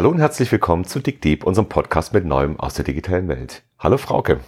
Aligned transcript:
Hallo 0.00 0.08
und 0.08 0.18
herzlich 0.18 0.50
willkommen 0.50 0.86
zu 0.86 0.98
Dick 0.98 1.20
Deep, 1.20 1.44
unserem 1.44 1.68
Podcast 1.68 2.14
mit 2.14 2.24
Neuem 2.24 2.58
aus 2.58 2.72
der 2.72 2.86
digitalen 2.86 3.28
Welt. 3.28 3.64
Hallo 3.78 3.98
Frauke. 3.98 4.40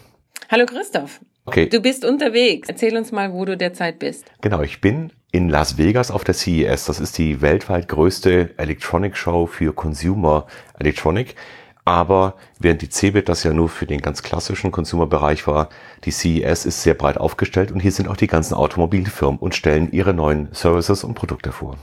Hallo 0.51 0.65
Christoph. 0.65 1.21
Okay. 1.45 1.69
Du 1.69 1.83
bist 1.83 2.07
unterwegs. 2.07 2.71
Erzähl 2.71 2.97
uns 2.97 3.13
mal, 3.13 3.35
wo 3.35 3.45
du 3.45 3.55
derzeit 3.55 3.99
bist. 3.99 4.25
Genau, 4.41 4.63
ich 4.63 4.81
bin 4.81 5.13
in 5.31 5.51
Las 5.51 5.77
Vegas 5.77 6.11
auf 6.11 6.25
der 6.25 6.33
CES. 6.33 6.87
Das 6.87 7.01
ist 7.01 7.19
die 7.19 7.43
weltweit 7.43 7.87
größte 7.89 8.55
Electronic 8.57 9.15
Show 9.15 9.45
für 9.45 9.75
Consumer 9.75 10.47
Electronic. 10.79 11.37
Aber 11.85 12.37
während 12.59 12.81
die 12.81 12.89
CeBIT 12.89 13.29
das 13.29 13.45
ja 13.45 13.53
nur 13.53 13.69
für 13.69 13.85
den 13.85 14.01
ganz 14.01 14.23
klassischen 14.23 14.73
Consumer-Bereich 14.73 15.47
war, 15.47 15.69
die 16.05 16.13
CES 16.13 16.65
ist 16.65 16.83
sehr 16.83 16.95
breit 16.95 17.19
aufgestellt 17.19 17.73
und 17.73 17.81
hier 17.81 17.93
sind 17.93 18.09
auch 18.09 18.17
die 18.17 18.27
ganzen 18.27 18.55
Automobilfirmen 18.55 19.39
und 19.39 19.55
stellen 19.55 19.93
ihre 19.93 20.15
neuen 20.15 20.49
Services 20.55 21.05
und 21.05 21.13
Produkte 21.13 21.53
vor. 21.53 21.77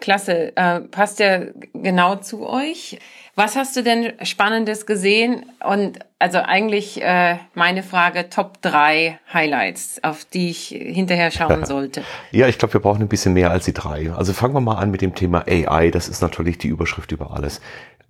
Klasse, 0.00 0.56
äh, 0.56 0.80
passt 0.80 1.18
ja 1.18 1.40
genau 1.72 2.16
zu 2.16 2.48
euch. 2.48 2.98
Was 3.34 3.56
hast 3.56 3.76
du 3.76 3.82
denn 3.82 4.12
Spannendes 4.22 4.86
gesehen? 4.86 5.46
Und 5.64 5.98
also 6.18 6.38
eigentlich 6.38 7.02
äh, 7.02 7.36
meine 7.54 7.82
Frage, 7.82 8.30
Top 8.30 8.62
3 8.62 9.18
Highlights, 9.32 10.02
auf 10.02 10.24
die 10.24 10.50
ich 10.50 10.68
hinterher 10.68 11.30
schauen 11.30 11.64
sollte. 11.66 12.02
ja, 12.30 12.48
ich 12.48 12.58
glaube, 12.58 12.74
wir 12.74 12.80
brauchen 12.80 13.02
ein 13.02 13.08
bisschen 13.08 13.34
mehr 13.34 13.50
als 13.50 13.64
die 13.64 13.74
drei. 13.74 14.12
Also 14.12 14.32
fangen 14.32 14.54
wir 14.54 14.60
mal 14.60 14.76
an 14.76 14.90
mit 14.90 15.02
dem 15.02 15.14
Thema 15.14 15.44
AI. 15.48 15.90
Das 15.90 16.08
ist 16.08 16.20
natürlich 16.20 16.58
die 16.58 16.68
Überschrift 16.68 17.12
über 17.12 17.32
alles. 17.32 17.60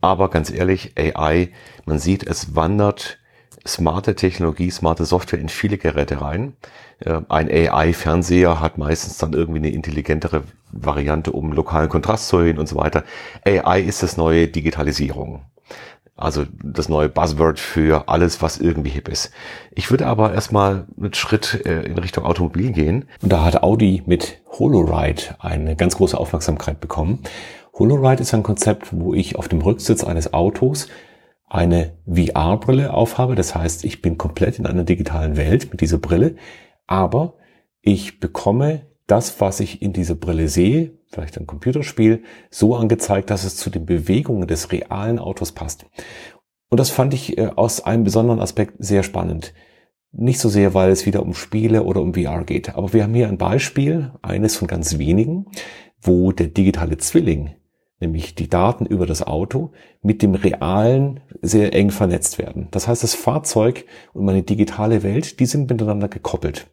Aber 0.01 0.31
ganz 0.31 0.51
ehrlich, 0.51 0.93
AI, 0.97 1.51
man 1.85 1.99
sieht, 1.99 2.27
es 2.27 2.55
wandert 2.55 3.18
smarte 3.69 4.15
Technologie, 4.15 4.71
smarte 4.71 5.05
Software 5.05 5.39
in 5.39 5.49
viele 5.49 5.79
Geräte 5.79 6.21
rein. 6.21 6.55
Äh, 7.01 7.21
ein 7.29 7.49
AI-Fernseher 7.51 8.61
hat 8.61 8.79
meistens 8.79 9.19
dann 9.19 9.33
irgendwie 9.33 9.61
eine 9.61 9.71
intelligentere 9.71 10.45
Variante, 10.73 11.33
um 11.33 11.53
lokalen 11.53 11.89
Kontrast 11.89 12.29
zu 12.29 12.39
erhöhen 12.39 12.59
und 12.59 12.69
so 12.69 12.77
weiter. 12.77 13.05
AI 13.45 13.81
ist 13.81 14.03
das 14.03 14.17
neue 14.17 14.49
Digitalisierung. 14.49 15.43
Also 16.17 16.47
das 16.65 16.89
neue 16.89 17.09
Buzzword 17.09 17.61
für 17.61 18.09
alles, 18.09 18.43
was 18.43 18.59
irgendwie 18.59 18.91
hip 18.91 19.09
ist. 19.09 19.31
Ich 19.71 19.93
würde 19.93 20.07
aber 20.09 20.35
erstmal 20.35 20.87
einen 20.99 21.15
Schritt 21.15 21.65
äh, 21.65 21.83
in 21.83 21.97
Richtung 21.97 22.25
Automobil 22.25 22.73
gehen. 22.73 23.05
Und 23.23 23.33
da 23.33 23.45
hat 23.45 23.63
Audi 23.63 24.03
mit 24.05 24.41
HoloRide 24.59 25.37
eine 25.39 25.77
ganz 25.77 25.97
große 25.97 26.19
Aufmerksamkeit 26.19 26.81
bekommen. 26.81 27.21
HoloRide 27.79 28.23
ist 28.23 28.35
ein 28.35 28.43
Konzept, 28.43 28.89
wo 28.91 29.15
ich 29.15 29.37
auf 29.37 29.47
dem 29.47 29.61
Rücksitz 29.61 30.03
eines 30.03 30.33
Autos 30.35 30.89
eine 31.49 31.99
VR-Brille 32.07 32.93
aufhabe. 32.93 33.35
Das 33.35 33.55
heißt, 33.55 33.85
ich 33.85 34.03
bin 34.03 34.19
komplett 34.19 34.59
in 34.59 34.67
einer 34.67 34.85
digitalen 34.85 35.37
Welt 35.37 35.71
mit 35.71 35.81
dieser 35.81 35.99
Brille, 35.99 36.37
aber 36.87 37.35
ich 37.81 38.21
bekomme 38.21 38.87
das, 39.07 39.41
was 39.41 39.61
ich 39.61 39.81
in 39.81 39.93
dieser 39.93 40.15
Brille 40.15 40.49
sehe, 40.49 40.99
vielleicht 41.07 41.39
ein 41.39 41.47
Computerspiel, 41.47 42.23
so 42.51 42.77
angezeigt, 42.77 43.31
dass 43.31 43.45
es 43.45 43.57
zu 43.57 43.71
den 43.71 43.87
Bewegungen 43.87 44.47
des 44.47 44.71
realen 44.71 45.19
Autos 45.19 45.53
passt. 45.53 45.87
Und 46.69 46.79
das 46.79 46.91
fand 46.91 47.15
ich 47.15 47.39
äh, 47.39 47.51
aus 47.57 47.81
einem 47.81 48.05
besonderen 48.05 48.41
Aspekt 48.41 48.75
sehr 48.79 49.03
spannend. 49.03 49.55
Nicht 50.13 50.41
so 50.41 50.49
sehr, 50.49 50.75
weil 50.75 50.91
es 50.91 51.07
wieder 51.07 51.23
um 51.23 51.35
Spiele 51.35 51.85
oder 51.85 52.03
um 52.03 52.15
VR 52.15 52.45
geht, 52.45 52.75
aber 52.75 52.93
wir 52.93 53.03
haben 53.03 53.15
hier 53.15 53.29
ein 53.29 53.39
Beispiel, 53.39 54.13
eines 54.23 54.57
von 54.57 54.69
ganz 54.69 54.99
wenigen, 54.99 55.47
wo 56.01 56.33
der 56.33 56.49
digitale 56.49 56.99
Zwilling 56.99 57.55
nämlich 58.01 58.35
die 58.35 58.49
Daten 58.49 58.87
über 58.87 59.07
das 59.07 59.23
Auto, 59.23 59.73
mit 60.03 60.23
dem 60.23 60.35
realen 60.35 61.21
sehr 61.43 61.75
eng 61.75 61.91
vernetzt 61.91 62.39
werden. 62.39 62.69
Das 62.71 62.89
heißt, 62.89 63.03
das 63.03 63.15
Fahrzeug 63.15 63.85
und 64.13 64.25
meine 64.25 64.43
digitale 64.43 65.03
Welt, 65.03 65.41
die 65.41 65.47
sind 65.47 65.71
miteinander 65.71 66.09
gekoppelt. 66.09 66.69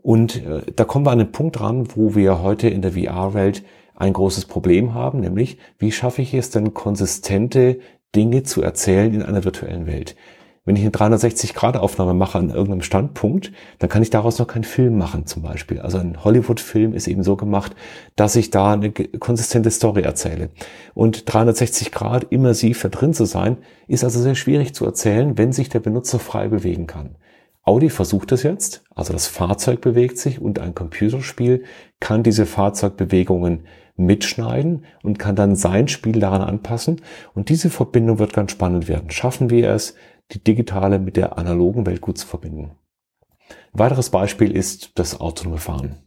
Und 0.00 0.44
äh, 0.44 0.62
da 0.74 0.84
kommen 0.84 1.06
wir 1.06 1.10
an 1.10 1.18
den 1.18 1.32
Punkt 1.32 1.60
ran, 1.60 1.88
wo 1.94 2.14
wir 2.14 2.42
heute 2.42 2.68
in 2.68 2.82
der 2.82 2.92
VR-Welt 2.92 3.62
ein 3.94 4.12
großes 4.12 4.46
Problem 4.46 4.94
haben, 4.94 5.20
nämlich 5.20 5.58
wie 5.78 5.92
schaffe 5.92 6.22
ich 6.22 6.34
es 6.34 6.50
denn 6.50 6.74
konsistente 6.74 7.78
Dinge 8.14 8.42
zu 8.42 8.62
erzählen 8.62 9.14
in 9.14 9.22
einer 9.22 9.44
virtuellen 9.44 9.86
Welt? 9.86 10.16
Wenn 10.64 10.76
ich 10.76 10.82
eine 10.82 10.92
360-Grad-Aufnahme 10.92 12.14
mache 12.14 12.38
an 12.38 12.50
irgendeinem 12.50 12.82
Standpunkt, 12.82 13.50
dann 13.80 13.90
kann 13.90 14.02
ich 14.02 14.10
daraus 14.10 14.38
noch 14.38 14.46
keinen 14.46 14.62
Film 14.62 14.96
machen 14.96 15.26
zum 15.26 15.42
Beispiel. 15.42 15.80
Also 15.80 15.98
ein 15.98 16.22
Hollywood-Film 16.22 16.94
ist 16.94 17.08
eben 17.08 17.24
so 17.24 17.36
gemacht, 17.36 17.74
dass 18.14 18.36
ich 18.36 18.50
da 18.50 18.74
eine 18.74 18.92
konsistente 18.92 19.72
Story 19.72 20.02
erzähle. 20.02 20.50
Und 20.94 21.32
360 21.32 21.90
Grad 21.90 22.26
immersiv 22.30 22.80
da 22.80 22.90
drin 22.90 23.12
zu 23.12 23.24
sein, 23.24 23.56
ist 23.88 24.04
also 24.04 24.20
sehr 24.20 24.36
schwierig 24.36 24.72
zu 24.72 24.84
erzählen, 24.84 25.36
wenn 25.36 25.52
sich 25.52 25.68
der 25.68 25.80
Benutzer 25.80 26.20
frei 26.20 26.46
bewegen 26.46 26.86
kann. 26.86 27.16
Audi 27.64 27.90
versucht 27.90 28.30
es 28.30 28.44
jetzt, 28.44 28.84
also 28.94 29.12
das 29.12 29.26
Fahrzeug 29.26 29.80
bewegt 29.80 30.18
sich 30.18 30.40
und 30.40 30.60
ein 30.60 30.74
Computerspiel 30.74 31.64
kann 31.98 32.22
diese 32.22 32.46
Fahrzeugbewegungen 32.46 33.66
mitschneiden 33.96 34.84
und 35.02 35.18
kann 35.18 35.36
dann 35.36 35.54
sein 35.54 35.88
Spiel 35.88 36.18
daran 36.18 36.42
anpassen. 36.42 37.00
Und 37.34 37.48
diese 37.48 37.70
Verbindung 37.70 38.18
wird 38.18 38.32
ganz 38.32 38.52
spannend 38.52 38.88
werden. 38.88 39.10
Schaffen 39.10 39.50
wir 39.50 39.70
es, 39.70 39.94
die 40.32 40.42
digitale 40.42 40.98
mit 40.98 41.16
der 41.16 41.38
analogen 41.38 41.86
Welt 41.86 42.00
gut 42.00 42.18
zu 42.18 42.26
verbinden. 42.26 42.72
Ein 43.72 43.78
weiteres 43.78 44.10
Beispiel 44.10 44.50
ist 44.50 44.98
das 44.98 45.20
autonome 45.20 45.58
Fahren. 45.58 46.01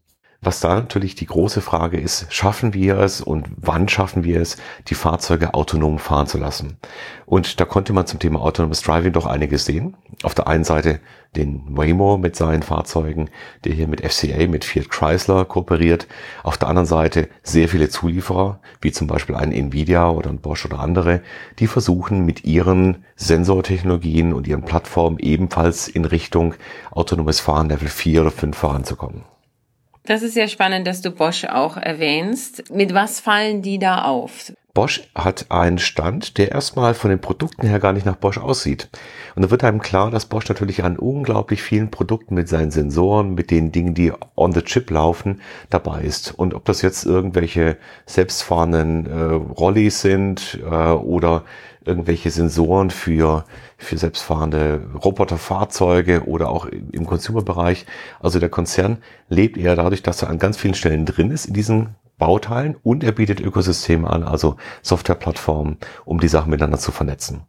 Was 0.46 0.60
da 0.60 0.76
natürlich 0.76 1.16
die 1.16 1.26
große 1.26 1.60
Frage 1.60 2.00
ist, 2.00 2.28
schaffen 2.32 2.76
wir 2.76 3.00
es 3.00 3.20
und 3.20 3.48
wann 3.58 3.90
schaffen 3.90 4.24
wir 4.24 4.40
es, 4.40 4.58
die 4.88 4.94
Fahrzeuge 4.94 5.56
autonom 5.56 5.98
fahren 5.98 6.28
zu 6.28 6.38
lassen? 6.38 6.78
Und 7.26 7.60
da 7.60 7.66
konnte 7.66 7.94
man 7.94 8.06
zum 8.06 8.20
Thema 8.20 8.42
Autonomous 8.42 8.84
Driving 8.84 9.12
doch 9.12 9.26
einiges 9.26 9.66
sehen. 9.66 9.98
Auf 10.22 10.36
der 10.36 10.46
einen 10.46 10.64
Seite 10.64 11.00
den 11.36 11.76
Waymo 11.76 12.18
mit 12.18 12.36
seinen 12.36 12.62
Fahrzeugen, 12.62 13.32
der 13.64 13.74
hier 13.74 13.88
mit 13.88 14.06
FCA, 14.06 14.46
mit 14.46 14.66
Fiat 14.66 14.92
Chrysler 14.92 15.46
kooperiert. 15.46 16.08
Auf 16.44 16.60
der 16.60 16.68
anderen 16.68 16.86
Seite 16.86 17.28
sehr 17.42 17.68
viele 17.68 17.90
Zulieferer, 17.90 18.60
wie 18.82 18.92
zum 18.92 19.08
Beispiel 19.08 19.34
ein 19.34 19.52
Nvidia 19.52 20.12
oder 20.12 20.30
ein 20.30 20.42
Bosch 20.42 20.64
oder 20.64 20.80
andere, 20.80 21.22
die 21.58 21.66
versuchen 21.66 22.24
mit 22.24 22.46
ihren 22.46 23.04
Sensortechnologien 23.16 24.32
und 24.32 24.46
ihren 24.46 24.62
Plattformen 24.62 25.18
ebenfalls 25.18 25.88
in 25.88 26.06
Richtung 26.06 26.54
autonomes 26.92 27.40
Fahren 27.40 27.70
Level 27.70 27.88
4 27.88 28.22
oder 28.22 28.32
5 28.32 28.56
voranzukommen. 28.56 29.24
Das 30.06 30.22
ist 30.22 30.36
ja 30.36 30.48
spannend, 30.48 30.86
dass 30.86 31.02
du 31.02 31.12
Bosch 31.12 31.46
auch 31.46 31.78
erwähnst. 31.78 32.72
Mit 32.72 32.94
was 32.94 33.20
fallen 33.20 33.62
die 33.62 33.80
da 33.80 34.04
auf? 34.04 34.54
Bosch 34.76 35.04
hat 35.16 35.46
einen 35.50 35.80
Stand, 35.80 36.38
der 36.38 36.52
erstmal 36.52 36.94
von 36.94 37.10
den 37.10 37.22
Produkten 37.22 37.66
her 37.66 37.80
gar 37.80 37.94
nicht 37.94 38.06
nach 38.06 38.18
Bosch 38.18 38.38
aussieht. 38.38 38.90
Und 39.34 39.44
da 39.44 39.50
wird 39.50 39.64
einem 39.64 39.82
klar, 39.82 40.12
dass 40.12 40.26
Bosch 40.26 40.50
natürlich 40.50 40.84
an 40.84 41.00
unglaublich 41.00 41.64
vielen 41.64 41.90
Produkten 41.90 42.36
mit 42.36 42.50
seinen 42.50 42.72
Sensoren, 42.72 43.34
mit 43.36 43.52
den 43.52 43.72
Dingen, 43.72 43.94
die 43.94 44.12
on 44.36 44.52
the 44.52 44.62
chip 44.62 44.92
laufen, 44.92 45.42
dabei 45.70 46.02
ist. 46.02 46.38
Und 46.38 46.54
ob 46.54 46.66
das 46.66 46.82
jetzt 46.82 47.06
irgendwelche 47.06 47.78
selbstfahrenden 48.06 49.06
äh, 49.06 49.54
Rollis 49.54 50.02
sind 50.02 50.60
äh, 50.62 50.92
oder 50.92 51.46
irgendwelche 51.86 52.32
Sensoren 52.32 52.90
für, 52.90 53.46
für 53.78 53.98
selbstfahrende 53.98 54.82
Roboterfahrzeuge 55.04 56.26
oder 56.26 56.50
auch 56.50 56.66
im 56.66 57.06
Consumer-Bereich. 57.06 57.86
Also 58.20 58.40
der 58.40 58.50
Konzern 58.50 58.98
lebt 59.30 59.58
eher 59.58 59.76
dadurch, 59.76 60.04
dass 60.04 60.22
er 60.22 60.30
an 60.30 60.40
ganz 60.40 60.58
vielen 60.58 60.74
Stellen 60.74 61.06
drin 61.06 61.32
ist 61.32 61.46
in 61.46 61.54
diesen 61.54 61.96
Bauteilen 62.18 62.76
und 62.82 63.04
er 63.04 63.12
bietet 63.12 63.42
Ökosysteme 63.42 64.10
an, 64.10 64.24
also 64.24 64.56
Softwareplattformen, 64.82 65.78
um 66.06 66.20
die 66.20 66.30
Sachen 66.30 66.50
miteinander 66.50 66.80
zu 66.80 66.92
vernetzen. 66.92 67.44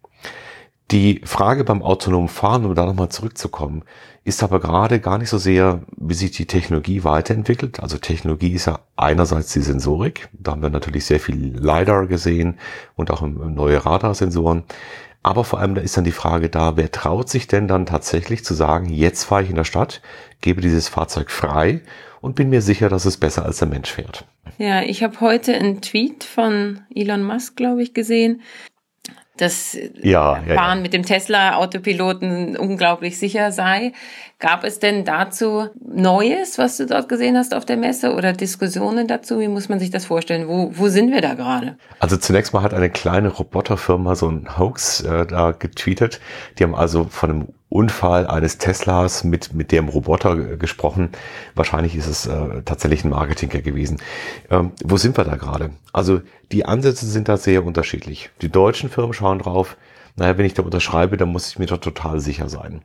Die 0.93 1.21
Frage 1.25 1.65
beim 1.65 1.83
autonomen 1.83 2.29
Fahren, 2.29 2.65
um 2.65 2.75
da 2.77 2.87
nochmal 2.87 3.09
zurückzukommen, 3.09 3.83
ist 4.23 4.45
aber 4.45 4.61
gerade 4.61 5.01
gar 5.01 5.19
nicht 5.19 5.31
so 5.31 5.39
sehr, 5.39 5.83
wie 5.97 6.15
sich 6.15 6.31
die 6.31 6.47
Technologie 6.47 7.03
weiterentwickelt. 7.03 7.81
Also 7.81 7.99
Technologie 7.99 8.53
ist 8.53 8.67
ja 8.67 8.79
einerseits 8.97 9.53
die 9.53 9.63
Sensorik. 9.63 10.29
Da 10.33 10.53
haben 10.53 10.63
wir 10.63 10.71
natürlich 10.71 11.05
sehr 11.05 11.19
viel 11.19 11.57
LiDAR 11.57 12.07
gesehen 12.07 12.59
und 12.95 13.11
auch 13.11 13.23
neue 13.23 13.85
Radarsensoren. 13.85 14.63
Aber 15.25 15.43
vor 15.43 15.59
allem 15.59 15.75
da 15.75 15.81
ist 15.81 15.97
dann 15.97 16.05
die 16.05 16.13
Frage 16.13 16.49
da, 16.49 16.77
wer 16.77 16.93
traut 16.93 17.29
sich 17.29 17.49
denn 17.49 17.67
dann 17.67 17.85
tatsächlich 17.85 18.45
zu 18.45 18.55
sagen, 18.55 18.89
jetzt 18.89 19.25
fahre 19.25 19.43
ich 19.43 19.51
in 19.51 19.57
der 19.57 19.65
Stadt, 19.65 20.01
gebe 20.41 20.61
dieses 20.61 20.89
Fahrzeug 20.89 21.33
frei 21.33 21.83
und 22.21 22.37
bin 22.37 22.49
mir 22.49 22.63
sicher, 22.63 22.89
dass 22.89 23.07
es 23.07 23.17
besser 23.17 23.45
als 23.45 23.59
der 23.59 23.67
Mensch 23.67 23.91
fährt. 23.91 24.25
Ja, 24.59 24.83
ich 24.83 25.03
habe 25.03 25.21
heute 25.21 25.53
einen 25.55 25.81
Tweet 25.81 26.23
von 26.23 26.83
Elon 26.95 27.25
Musk, 27.25 27.57
glaube 27.57 27.83
ich, 27.83 27.93
gesehen, 27.93 28.41
dass 29.37 29.75
ja, 30.03 30.43
ja, 30.47 30.55
Fahren 30.55 30.79
ja. 30.79 30.83
mit 30.83 30.93
dem 30.93 31.03
Tesla-Autopiloten 31.03 32.57
unglaublich 32.57 33.19
sicher 33.19 33.53
sei. 33.53 33.93
Gab 34.39 34.65
es 34.65 34.79
denn 34.79 35.05
dazu 35.05 35.69
Neues, 35.81 36.59
was 36.59 36.77
du 36.77 36.87
dort 36.87 37.09
gesehen 37.09 37.39
hast 37.39 37.55
auf 37.55 37.65
der 37.65 37.79
Messe 37.79 38.15
oder 38.15 38.35
Diskussionen 38.35 39.07
dazu? 39.07 39.41
Wie 39.41 39.49
muss 39.49 39.69
man 39.69 39.79
sich 39.79 39.91
das 39.91 40.05
vorstellen? 40.05 40.47
Wo, 40.47 40.71
wo 40.75 40.89
sind 40.89 41.11
wir 41.11 41.23
da 41.23 41.35
gerade? 41.35 41.79
Also 42.01 42.17
zunächst 42.19 42.53
mal 42.53 42.63
hat 42.63 42.75
eine 42.75 42.91
kleine 42.91 43.29
Roboterfirma 43.29 44.15
so 44.15 44.29
ein 44.29 44.59
Hoax 44.59 45.01
äh, 45.01 45.27
da 45.27 45.53
getweetet. 45.53 46.21
Die 46.59 46.65
haben 46.65 46.75
also 46.75 47.05
von 47.05 47.31
einem 47.31 47.49
Unfall 47.77 48.27
eines 48.27 48.59
Teslas 48.59 49.23
mit, 49.23 49.53
mit 49.53 49.71
dem 49.71 49.89
Roboter 49.89 50.57
gesprochen. 50.57 51.11
Wahrscheinlich 51.55 51.95
ist 51.95 52.07
es 52.07 52.27
äh, 52.27 52.63
tatsächlich 52.65 53.05
ein 53.05 53.11
Marketinger 53.11 53.61
gewesen. 53.61 53.99
Ähm, 54.51 54.73
wo 54.83 54.97
sind 54.97 55.17
wir 55.17 55.25
da 55.25 55.37
gerade? 55.37 55.71
Also 55.93 56.23
die 56.53 56.65
Ansätze 56.65 57.07
sind 57.07 57.29
da 57.29 57.37
sehr 57.37 57.65
unterschiedlich. 57.65 58.31
Die 58.41 58.49
deutschen 58.49 58.89
Firmen 58.89 59.13
schauen 59.13 59.41
drauf, 59.41 59.77
naja, 60.17 60.39
wenn 60.39 60.47
ich 60.47 60.55
da 60.55 60.63
unterschreibe, 60.63 61.19
dann 61.19 61.29
muss 61.29 61.51
ich 61.51 61.59
mir 61.59 61.67
doch 61.67 61.77
total 61.77 62.21
sicher 62.21 62.49
sein. 62.49 62.81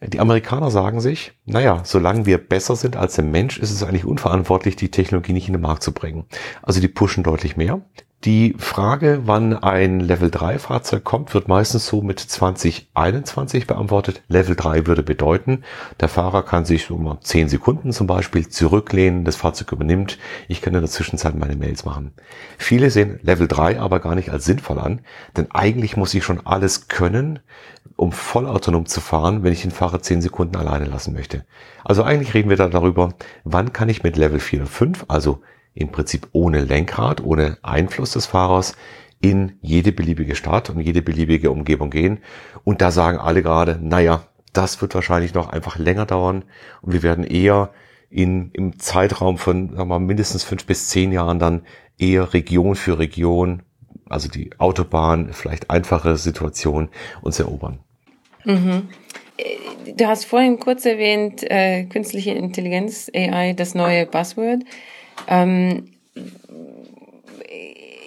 Die 0.00 0.20
Amerikaner 0.20 0.70
sagen 0.70 1.00
sich, 1.00 1.32
naja, 1.44 1.82
solange 1.84 2.24
wir 2.24 2.38
besser 2.38 2.76
sind 2.76 2.96
als 2.96 3.16
der 3.16 3.24
Mensch, 3.24 3.58
ist 3.58 3.72
es 3.72 3.82
eigentlich 3.82 4.04
unverantwortlich, 4.04 4.76
die 4.76 4.90
Technologie 4.90 5.32
nicht 5.32 5.48
in 5.48 5.54
den 5.54 5.62
Markt 5.62 5.82
zu 5.82 5.92
bringen. 5.92 6.24
Also 6.62 6.80
die 6.80 6.88
pushen 6.88 7.24
deutlich 7.24 7.56
mehr. 7.56 7.82
Die 8.26 8.54
Frage, 8.58 9.22
wann 9.24 9.56
ein 9.56 9.98
Level 9.98 10.30
3 10.30 10.58
Fahrzeug 10.58 11.04
kommt, 11.04 11.32
wird 11.32 11.48
meistens 11.48 11.86
so 11.86 12.02
mit 12.02 12.20
2021 12.20 13.66
beantwortet. 13.66 14.20
Level 14.28 14.54
3 14.54 14.86
würde 14.86 15.02
bedeuten, 15.02 15.64
der 16.00 16.08
Fahrer 16.08 16.42
kann 16.42 16.66
sich 16.66 16.84
so 16.84 16.98
mal 16.98 17.18
10 17.22 17.48
Sekunden 17.48 17.92
zum 17.92 18.06
Beispiel 18.06 18.46
zurücklehnen, 18.46 19.24
das 19.24 19.36
Fahrzeug 19.36 19.72
übernimmt. 19.72 20.18
Ich 20.48 20.60
kann 20.60 20.74
in 20.74 20.82
der 20.82 20.90
Zwischenzeit 20.90 21.34
meine 21.34 21.56
Mails 21.56 21.86
machen. 21.86 22.12
Viele 22.58 22.90
sehen 22.90 23.20
Level 23.22 23.48
3 23.48 23.80
aber 23.80 24.00
gar 24.00 24.14
nicht 24.14 24.28
als 24.28 24.44
sinnvoll 24.44 24.78
an, 24.80 25.00
denn 25.38 25.50
eigentlich 25.52 25.96
muss 25.96 26.12
ich 26.12 26.22
schon 26.22 26.44
alles 26.44 26.88
können, 26.88 27.38
um 27.96 28.12
vollautonom 28.12 28.84
zu 28.84 29.00
fahren, 29.00 29.44
wenn 29.44 29.54
ich 29.54 29.62
den 29.62 29.70
Fahrer 29.70 30.02
10 30.02 30.20
Sekunden 30.20 30.56
alleine 30.56 30.84
lassen 30.84 31.14
möchte. 31.14 31.46
Also 31.84 32.02
eigentlich 32.02 32.34
reden 32.34 32.50
wir 32.50 32.58
da 32.58 32.68
darüber, 32.68 33.14
wann 33.44 33.72
kann 33.72 33.88
ich 33.88 34.02
mit 34.02 34.18
Level 34.18 34.40
4 34.40 34.60
und 34.60 34.68
5, 34.68 35.06
also 35.08 35.40
im 35.74 35.90
Prinzip 35.90 36.28
ohne 36.32 36.60
Lenkrad, 36.60 37.22
ohne 37.22 37.58
Einfluss 37.62 38.12
des 38.12 38.26
Fahrers 38.26 38.76
in 39.20 39.58
jede 39.60 39.92
beliebige 39.92 40.34
Stadt 40.34 40.70
und 40.70 40.80
jede 40.80 41.02
beliebige 41.02 41.50
Umgebung 41.50 41.90
gehen. 41.90 42.18
Und 42.64 42.80
da 42.80 42.90
sagen 42.90 43.18
alle 43.18 43.42
gerade, 43.42 43.78
naja, 43.80 44.24
das 44.52 44.80
wird 44.80 44.94
wahrscheinlich 44.94 45.34
noch 45.34 45.48
einfach 45.48 45.78
länger 45.78 46.06
dauern 46.06 46.44
und 46.82 46.92
wir 46.92 47.02
werden 47.02 47.24
eher 47.24 47.70
in, 48.08 48.50
im 48.52 48.78
Zeitraum 48.78 49.38
von 49.38 49.68
sagen 49.68 49.78
wir 49.78 49.84
mal, 49.84 49.98
mindestens 50.00 50.42
fünf 50.42 50.66
bis 50.66 50.88
zehn 50.88 51.12
Jahren 51.12 51.38
dann 51.38 51.62
eher 51.98 52.34
Region 52.34 52.74
für 52.74 52.98
Region, 52.98 53.62
also 54.08 54.28
die 54.28 54.50
Autobahn, 54.58 55.32
vielleicht 55.32 55.70
einfache 55.70 56.16
Situation 56.16 56.88
uns 57.22 57.38
erobern. 57.38 57.78
Mhm. 58.44 58.88
Äh, 59.36 59.92
du 59.92 60.06
hast 60.06 60.24
vorhin 60.24 60.58
kurz 60.58 60.84
erwähnt, 60.84 61.48
äh, 61.48 61.84
künstliche 61.84 62.32
Intelligenz, 62.32 63.10
AI, 63.14 63.52
das 63.52 63.74
neue 63.74 64.06
Buzzword. 64.06 64.64
Ähm, 65.28 65.90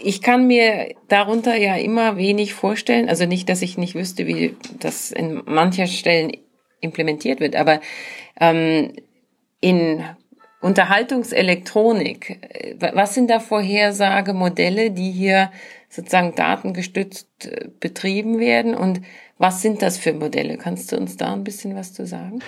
ich 0.04 0.22
kann 0.22 0.48
mir 0.48 0.96
darunter 1.08 1.56
ja 1.56 1.76
immer 1.76 2.18
wenig 2.18 2.54
vorstellen, 2.54 3.10
also 3.10 3.26
nicht, 3.26 3.48
dass 3.50 3.62
ich 3.62 3.78
nicht 3.78 3.96
wüsste, 3.96 4.28
wie 4.28 4.56
das 4.80 5.12
in 5.12 5.42
mancher 5.46 5.88
Stellen 5.88 6.32
implementiert 6.82 7.40
wird, 7.40 7.56
aber 7.56 7.80
ähm, 8.40 8.94
in 9.62 10.04
Unterhaltungselektronik, 10.60 12.30
äh, 12.30 12.76
was 12.94 13.14
sind 13.14 13.30
da 13.30 13.40
Vorhersagemodelle, 13.40 14.92
die 14.92 15.12
hier 15.12 15.52
sozusagen 15.90 16.36
datengestützt 16.36 17.46
äh, 17.46 17.70
betrieben 17.80 18.40
werden 18.40 18.76
und 18.76 19.02
was 19.38 19.62
sind 19.62 19.82
das 19.82 19.98
für 19.98 20.14
Modelle? 20.14 20.58
Kannst 20.58 20.92
du 20.92 20.98
uns 20.98 21.18
da 21.18 21.34
ein 21.34 21.44
bisschen 21.44 21.76
was 21.76 21.94
zu 21.94 22.06
sagen? 22.06 22.40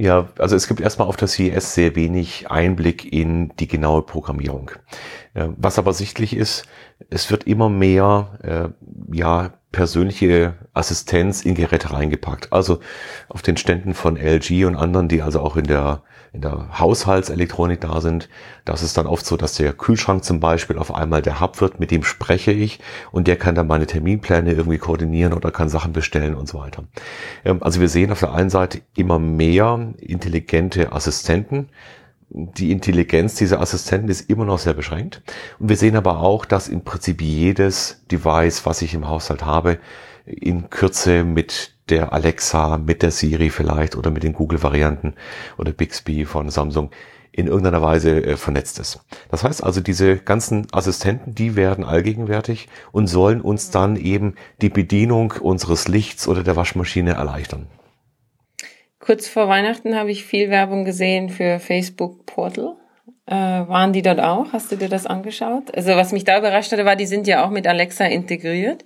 Ja, 0.00 0.28
also 0.38 0.54
es 0.54 0.68
gibt 0.68 0.80
erstmal 0.80 1.08
auf 1.08 1.16
der 1.16 1.26
CES 1.26 1.74
sehr 1.74 1.96
wenig 1.96 2.48
Einblick 2.50 3.12
in 3.12 3.52
die 3.56 3.66
genaue 3.66 4.02
Programmierung. 4.02 4.70
Was 5.34 5.78
aber 5.78 5.92
sichtlich 5.92 6.36
ist, 6.36 6.66
es 7.10 7.30
wird 7.32 7.48
immer 7.48 7.68
mehr 7.68 8.38
äh, 8.42 9.16
ja 9.16 9.54
persönliche 9.72 10.54
Assistenz 10.72 11.42
in 11.42 11.54
Geräte 11.54 11.92
reingepackt. 11.92 12.52
Also 12.52 12.78
auf 13.28 13.42
den 13.42 13.56
Ständen 13.56 13.92
von 13.92 14.16
LG 14.16 14.66
und 14.66 14.76
anderen, 14.76 15.08
die 15.08 15.20
also 15.20 15.40
auch 15.40 15.56
in 15.56 15.66
der 15.66 16.02
in 16.38 16.42
der 16.42 16.78
Haushaltselektronik 16.78 17.80
da 17.80 18.00
sind. 18.00 18.28
Das 18.64 18.84
ist 18.84 18.96
dann 18.96 19.08
oft 19.08 19.26
so, 19.26 19.36
dass 19.36 19.56
der 19.56 19.72
Kühlschrank 19.72 20.22
zum 20.22 20.38
Beispiel 20.38 20.78
auf 20.78 20.94
einmal 20.94 21.20
der 21.20 21.40
Hub 21.40 21.60
wird, 21.60 21.80
mit 21.80 21.90
dem 21.90 22.04
spreche 22.04 22.52
ich 22.52 22.78
und 23.10 23.26
der 23.26 23.34
kann 23.34 23.56
dann 23.56 23.66
meine 23.66 23.86
Terminpläne 23.86 24.52
irgendwie 24.52 24.78
koordinieren 24.78 25.32
oder 25.32 25.50
kann 25.50 25.68
Sachen 25.68 25.92
bestellen 25.92 26.36
und 26.36 26.46
so 26.46 26.60
weiter. 26.60 26.84
Ähm, 27.44 27.60
also 27.60 27.80
wir 27.80 27.88
sehen 27.88 28.12
auf 28.12 28.20
der 28.20 28.32
einen 28.34 28.50
Seite 28.50 28.82
immer 28.94 29.18
mehr 29.18 29.92
intelligente 29.98 30.92
Assistenten, 30.92 31.70
die 32.30 32.70
Intelligenz 32.70 33.34
dieser 33.36 33.60
Assistenten 33.60 34.10
ist 34.10 34.28
immer 34.28 34.44
noch 34.44 34.58
sehr 34.58 34.74
beschränkt. 34.74 35.22
Und 35.58 35.70
wir 35.70 35.76
sehen 35.76 35.96
aber 35.96 36.20
auch, 36.20 36.44
dass 36.44 36.68
im 36.68 36.82
Prinzip 36.84 37.22
jedes 37.22 38.04
Device, 38.12 38.66
was 38.66 38.82
ich 38.82 38.92
im 38.92 39.08
Haushalt 39.08 39.46
habe, 39.46 39.78
in 40.26 40.68
Kürze 40.68 41.24
mit 41.24 41.77
der 41.90 42.12
Alexa, 42.12 42.78
mit 42.78 43.02
der 43.02 43.10
Siri 43.10 43.50
vielleicht 43.50 43.96
oder 43.96 44.10
mit 44.10 44.22
den 44.22 44.32
Google-Varianten 44.32 45.14
oder 45.58 45.72
Bixby 45.72 46.24
von 46.24 46.50
Samsung 46.50 46.90
in 47.32 47.46
irgendeiner 47.46 47.82
Weise 47.82 48.22
äh, 48.24 48.36
vernetzt 48.36 48.80
ist. 48.80 49.00
Das 49.30 49.44
heißt 49.44 49.62
also, 49.62 49.80
diese 49.80 50.16
ganzen 50.16 50.66
Assistenten, 50.72 51.34
die 51.34 51.54
werden 51.54 51.84
allgegenwärtig 51.84 52.68
und 52.90 53.06
sollen 53.06 53.40
uns 53.40 53.70
dann 53.70 53.96
eben 53.96 54.34
die 54.60 54.70
Bedienung 54.70 55.34
unseres 55.40 55.86
Lichts 55.86 56.26
oder 56.26 56.42
der 56.42 56.56
Waschmaschine 56.56 57.12
erleichtern. 57.12 57.68
Kurz 58.98 59.28
vor 59.28 59.48
Weihnachten 59.48 59.94
habe 59.94 60.10
ich 60.10 60.24
viel 60.24 60.50
Werbung 60.50 60.84
gesehen 60.84 61.28
für 61.28 61.60
Facebook 61.60 62.26
Portal. 62.26 62.74
Äh, 63.26 63.34
waren 63.34 63.92
die 63.92 64.02
dort 64.02 64.20
auch? 64.20 64.52
Hast 64.52 64.72
du 64.72 64.76
dir 64.76 64.88
das 64.88 65.06
angeschaut? 65.06 65.74
Also 65.74 65.90
was 65.96 66.12
mich 66.12 66.24
da 66.24 66.38
überrascht 66.38 66.72
hatte, 66.72 66.84
war, 66.84 66.96
die 66.96 67.06
sind 67.06 67.26
ja 67.26 67.44
auch 67.44 67.50
mit 67.50 67.66
Alexa 67.66 68.06
integriert 68.06 68.84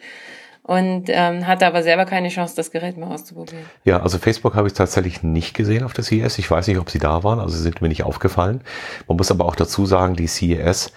und 0.62 1.04
ähm, 1.08 1.46
hatte 1.46 1.66
aber 1.66 1.82
selber 1.82 2.04
keine 2.04 2.28
Chance, 2.28 2.54
das 2.54 2.70
Gerät 2.70 2.96
mal 2.96 3.12
auszuprobieren. 3.12 3.64
Ja, 3.84 4.00
also 4.00 4.18
Facebook 4.18 4.54
habe 4.54 4.68
ich 4.68 4.74
tatsächlich 4.74 5.22
nicht 5.22 5.54
gesehen 5.54 5.82
auf 5.82 5.92
der 5.92 6.04
CES. 6.04 6.38
Ich 6.38 6.50
weiß 6.50 6.68
nicht, 6.68 6.78
ob 6.78 6.88
sie 6.90 7.00
da 7.00 7.24
waren, 7.24 7.40
also 7.40 7.56
sind 7.56 7.82
mir 7.82 7.88
nicht 7.88 8.04
aufgefallen. 8.04 8.60
Man 9.08 9.16
muss 9.16 9.30
aber 9.30 9.44
auch 9.44 9.56
dazu 9.56 9.86
sagen, 9.86 10.14
die 10.14 10.28
CES 10.28 10.92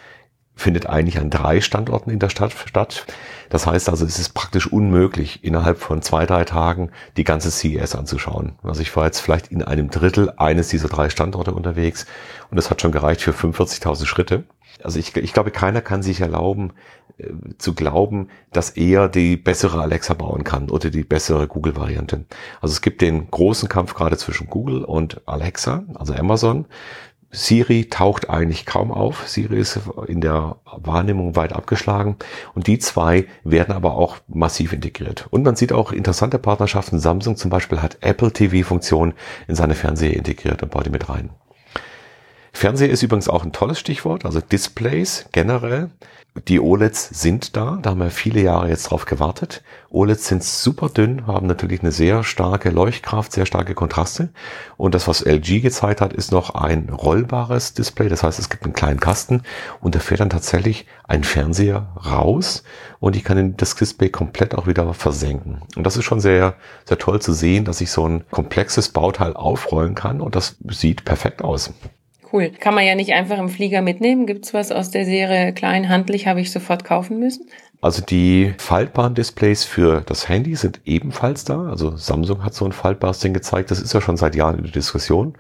findet 0.55 0.87
eigentlich 0.87 1.19
an 1.19 1.29
drei 1.29 1.59
Standorten 1.61 2.11
in 2.11 2.19
der 2.19 2.29
Stadt 2.29 2.53
statt. 2.65 3.05
Das 3.49 3.67
heißt 3.67 3.89
also, 3.89 4.05
es 4.05 4.19
ist 4.19 4.29
praktisch 4.29 4.71
unmöglich, 4.71 5.43
innerhalb 5.43 5.79
von 5.79 6.01
zwei, 6.01 6.25
drei 6.25 6.45
Tagen 6.45 6.91
die 7.17 7.25
ganze 7.25 7.51
CES 7.51 7.95
anzuschauen. 7.95 8.53
Also 8.63 8.81
ich 8.81 8.95
war 8.95 9.05
jetzt 9.05 9.19
vielleicht 9.19 9.47
in 9.47 9.63
einem 9.63 9.89
Drittel 9.89 10.31
eines 10.37 10.69
dieser 10.69 10.87
drei 10.87 11.09
Standorte 11.09 11.53
unterwegs 11.53 12.05
und 12.49 12.55
das 12.55 12.69
hat 12.69 12.81
schon 12.81 12.91
gereicht 12.91 13.21
für 13.21 13.31
45.000 13.31 14.05
Schritte. 14.05 14.43
Also 14.83 14.99
ich, 14.99 15.15
ich 15.15 15.33
glaube, 15.33 15.51
keiner 15.51 15.81
kann 15.81 16.03
sich 16.03 16.21
erlauben, 16.21 16.73
zu 17.57 17.73
glauben, 17.73 18.29
dass 18.51 18.71
er 18.71 19.07
die 19.07 19.37
bessere 19.37 19.81
Alexa 19.81 20.13
bauen 20.13 20.43
kann 20.43 20.69
oder 20.69 20.89
die 20.89 21.03
bessere 21.03 21.47
Google-Variante. 21.47 22.25
Also 22.61 22.73
es 22.73 22.81
gibt 22.81 23.01
den 23.01 23.31
großen 23.31 23.69
Kampf 23.69 23.93
gerade 23.93 24.17
zwischen 24.17 24.47
Google 24.47 24.83
und 24.83 25.21
Alexa, 25.25 25.85
also 25.95 26.13
Amazon. 26.13 26.65
Siri 27.31 27.89
taucht 27.89 28.29
eigentlich 28.29 28.65
kaum 28.65 28.91
auf. 28.91 29.27
Siri 29.27 29.59
ist 29.59 29.79
in 30.07 30.21
der 30.21 30.57
Wahrnehmung 30.65 31.35
weit 31.35 31.51
abgeschlagen. 31.51 32.15
Und 32.53 32.67
die 32.67 32.79
zwei 32.79 33.27
werden 33.43 33.73
aber 33.75 33.95
auch 33.95 34.17
massiv 34.27 34.71
integriert. 34.71 35.27
Und 35.31 35.43
man 35.43 35.55
sieht 35.57 35.73
auch 35.73 35.91
interessante 35.91 36.39
Partnerschaften. 36.39 36.99
Samsung 36.99 37.35
zum 37.35 37.51
Beispiel 37.51 37.81
hat 37.81 37.97
Apple 38.01 38.31
TV-Funktion 38.31 39.13
in 39.49 39.55
seine 39.55 39.75
Fernseher 39.75 40.15
integriert 40.15 40.63
und 40.63 40.71
baut 40.71 40.85
die 40.85 40.91
mit 40.91 41.09
rein. 41.09 41.29
Fernseher 42.53 42.89
ist 42.89 43.03
übrigens 43.03 43.27
auch 43.27 43.43
ein 43.43 43.51
tolles 43.51 43.79
Stichwort, 43.79 44.23
also 44.23 44.39
Displays 44.39 45.25
generell. 45.33 45.89
Die 46.49 46.59
OLEDs 46.59 47.07
sind 47.09 47.55
da, 47.55 47.79
da 47.81 47.91
haben 47.91 48.01
wir 48.01 48.11
viele 48.11 48.41
Jahre 48.41 48.67
jetzt 48.67 48.91
drauf 48.91 49.05
gewartet. 49.05 49.63
OLEDs 49.89 50.27
sind 50.27 50.43
super 50.43 50.89
dünn, 50.89 51.27
haben 51.27 51.47
natürlich 51.47 51.79
eine 51.79 51.93
sehr 51.93 52.25
starke 52.25 52.71
Leuchtkraft, 52.71 53.31
sehr 53.31 53.45
starke 53.45 53.73
Kontraste. 53.73 54.29
Und 54.75 54.93
das, 54.95 55.07
was 55.07 55.25
LG 55.25 55.61
gezeigt 55.61 56.01
hat, 56.01 56.11
ist 56.11 56.33
noch 56.33 56.53
ein 56.53 56.89
rollbares 56.89 57.73
Display. 57.73 58.09
Das 58.09 58.21
heißt, 58.21 58.37
es 58.37 58.49
gibt 58.49 58.65
einen 58.65 58.73
kleinen 58.73 58.99
Kasten 58.99 59.43
und 59.79 59.95
da 59.95 59.99
fährt 59.99 60.19
dann 60.19 60.29
tatsächlich 60.29 60.87
ein 61.05 61.23
Fernseher 61.23 61.95
raus 62.05 62.63
und 62.99 63.15
ich 63.15 63.23
kann 63.23 63.55
das 63.55 63.75
Display 63.75 64.09
komplett 64.09 64.55
auch 64.55 64.67
wieder 64.67 64.93
versenken. 64.93 65.61
Und 65.77 65.85
das 65.85 65.95
ist 65.95 66.03
schon 66.03 66.19
sehr, 66.19 66.55
sehr 66.83 66.97
toll 66.97 67.21
zu 67.21 67.31
sehen, 67.31 67.63
dass 67.63 67.79
ich 67.79 67.91
so 67.91 68.05
ein 68.05 68.25
komplexes 68.29 68.89
Bauteil 68.89 69.37
aufrollen 69.37 69.95
kann 69.95 70.19
und 70.19 70.35
das 70.35 70.57
sieht 70.67 71.05
perfekt 71.05 71.41
aus. 71.41 71.73
Cool. 72.35 72.51
Kann 72.59 72.75
man 72.75 72.83
ja 72.83 72.95
nicht 72.95 73.13
einfach 73.13 73.37
im 73.37 73.47
Flieger 73.47 73.81
mitnehmen. 73.81 74.25
Gibt's 74.25 74.53
was 74.53 74.73
aus 74.73 74.91
der 74.91 75.05
Serie 75.05 75.53
klein 75.53 75.87
handlich, 75.87 76.27
habe 76.27 76.41
ich 76.41 76.51
sofort 76.51 76.83
kaufen 76.83 77.17
müssen? 77.17 77.47
Also 77.79 78.01
die 78.01 78.53
faltbaren 78.57 79.15
Displays 79.15 79.63
für 79.63 80.01
das 80.01 80.27
Handy 80.27 80.53
sind 80.55 80.81
ebenfalls 80.83 81.45
da. 81.45 81.69
Also 81.69 81.95
Samsung 81.95 82.43
hat 82.43 82.53
so 82.53 82.65
ein 82.65 82.73
faltbares 82.73 83.19
Ding 83.19 83.33
gezeigt. 83.33 83.71
Das 83.71 83.79
ist 83.79 83.93
ja 83.93 84.01
schon 84.01 84.17
seit 84.17 84.35
Jahren 84.35 84.57
in 84.57 84.63
der 84.63 84.73
Diskussion. 84.73 85.37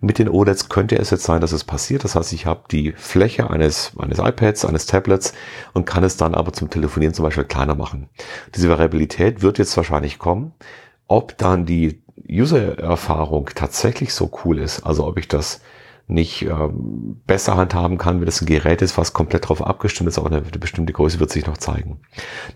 Mit 0.00 0.18
den 0.18 0.30
OLEDs 0.30 0.70
könnte 0.70 0.96
es 0.96 1.10
jetzt 1.10 1.24
sein, 1.24 1.42
dass 1.42 1.52
es 1.52 1.64
passiert. 1.64 2.02
Das 2.02 2.14
heißt, 2.14 2.32
ich 2.32 2.46
habe 2.46 2.62
die 2.70 2.92
Fläche 2.92 3.50
eines, 3.50 3.92
eines 3.98 4.18
iPads, 4.18 4.64
eines 4.64 4.86
Tablets 4.86 5.34
und 5.74 5.84
kann 5.84 6.02
es 6.02 6.16
dann 6.16 6.34
aber 6.34 6.54
zum 6.54 6.70
Telefonieren 6.70 7.12
zum 7.12 7.24
Beispiel 7.24 7.44
kleiner 7.44 7.74
machen. 7.74 8.08
Diese 8.54 8.70
Variabilität 8.70 9.42
wird 9.42 9.58
jetzt 9.58 9.76
wahrscheinlich 9.76 10.18
kommen. 10.18 10.54
Ob 11.08 11.36
dann 11.36 11.66
die 11.66 12.00
User-Erfahrung 12.26 13.50
tatsächlich 13.54 14.14
so 14.14 14.30
cool 14.46 14.58
ist, 14.58 14.86
also 14.86 15.06
ob 15.06 15.18
ich 15.18 15.28
das 15.28 15.60
nicht 16.08 16.42
ähm, 16.42 17.20
besser 17.26 17.56
handhaben 17.56 17.98
kann, 17.98 18.18
wenn 18.18 18.26
das 18.26 18.40
ein 18.40 18.46
Gerät 18.46 18.82
ist, 18.82 18.96
was 18.96 19.12
komplett 19.12 19.44
darauf 19.44 19.64
abgestimmt 19.64 20.08
ist, 20.08 20.18
aber 20.18 20.28
eine, 20.28 20.38
eine 20.38 20.58
bestimmte 20.58 20.92
Größe 20.92 21.20
wird 21.20 21.30
sich 21.30 21.46
noch 21.46 21.58
zeigen. 21.58 22.00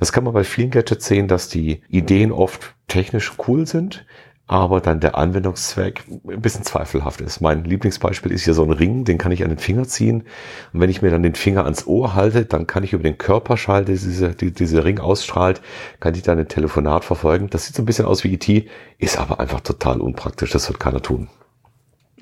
Das 0.01 0.13
kann 0.13 0.25
man 0.25 0.33
bei 0.33 0.45
vielen 0.45 0.71
Gadgets 0.71 1.07
sehen, 1.07 1.29
dass 1.29 1.49
die 1.49 1.83
Ideen 1.89 2.33
oft 2.33 2.75
technisch 2.89 3.35
cool 3.47 3.67
sind, 3.67 4.07
aber 4.47 4.81
dann 4.81 5.01
der 5.01 5.17
Anwendungszweck 5.17 6.05
ein 6.29 6.41
bisschen 6.41 6.65
zweifelhaft 6.65 7.21
ist. 7.21 7.41
Mein 7.41 7.65
Lieblingsbeispiel 7.65 8.33
ist 8.33 8.45
hier 8.45 8.55
so 8.55 8.65
ein 8.65 8.73
Ring, 8.73 9.05
den 9.05 9.17
kann 9.17 9.33
ich 9.33 9.43
an 9.45 9.51
den 9.51 9.59
Finger 9.59 9.85
ziehen. 9.85 10.25
Und 10.73 10.81
wenn 10.81 10.91
ich 10.91 11.01
mir 11.01 11.11
dann 11.11 11.23
den 11.23 11.35
Finger 11.35 11.65
ans 11.65 11.87
Ohr 11.87 12.15
halte, 12.15 12.45
dann 12.45 12.67
kann 12.67 12.85
ich 12.85 12.93
über 12.93 13.03
den 13.03 13.19
Körperschall, 13.19 13.85
der 13.85 13.95
diese, 13.95 14.35
die, 14.35 14.53
diese 14.53 14.85
Ring 14.85 14.99
ausstrahlt, 14.99 15.63
kann 16.01 16.15
ich 16.15 16.23
dann 16.23 16.39
ein 16.39 16.49
Telefonat 16.49 17.05
verfolgen. 17.05 17.49
Das 17.51 17.67
sieht 17.67 17.77
so 17.77 17.83
ein 17.83 17.87
bisschen 17.87 18.05
aus 18.05 18.25
wie 18.25 18.35
IT, 18.35 18.49
e 18.49 18.67
ist 18.99 19.19
aber 19.19 19.41
einfach 19.41 19.61
total 19.61 20.01
unpraktisch. 20.01 20.51
Das 20.51 20.69
wird 20.69 20.81
keiner 20.81 21.01
tun. 21.01 21.29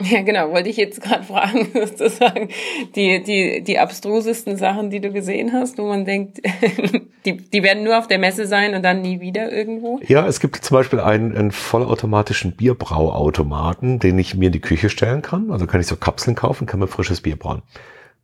Ja, 0.03 0.23
genau, 0.23 0.51
wollte 0.51 0.69
ich 0.71 0.77
jetzt 0.77 1.03
gerade 1.03 1.25
fragen, 1.25 1.69
sozusagen, 1.75 2.49
die, 2.97 3.23
die, 3.23 3.63
die 3.63 3.79
abstrusesten 3.79 4.57
Sachen, 4.57 4.91
die 4.91 5.01
du 5.01 5.13
gesehen 5.13 5.53
hast, 5.53 5.79
wo 5.79 5.87
man 5.87 6.05
denkt, 6.05 6.41
die, 7.27 7.37
die 7.37 7.63
werden 7.63 7.85
nur 7.85 7.99
auf 7.99 8.09
der 8.09 8.19
Messe 8.19 8.47
sein 8.47 8.75
und 8.75 8.83
dann 8.83 9.03
nie 9.03 9.21
wieder 9.21 9.53
irgendwo? 9.53 10.01
Ja, 10.07 10.27
es 10.27 10.41
gibt 10.41 10.57
zum 10.57 10.77
Beispiel 10.77 11.01
einen, 11.01 11.37
einen 11.37 11.51
vollautomatischen 11.51 12.53
Bierbrauautomaten, 12.53 13.99
den 13.99 14.19
ich 14.19 14.35
mir 14.35 14.47
in 14.47 14.53
die 14.53 14.61
Küche 14.61 14.89
stellen 14.89 15.23
kann. 15.23 15.51
Also 15.51 15.67
kann 15.67 15.81
ich 15.81 15.87
so 15.87 15.97
Kapseln 15.97 16.35
kaufen, 16.35 16.67
kann 16.67 16.81
mir 16.81 16.89
frisches 16.89 17.21
Bier 17.21 17.37
brauen. 17.37 17.63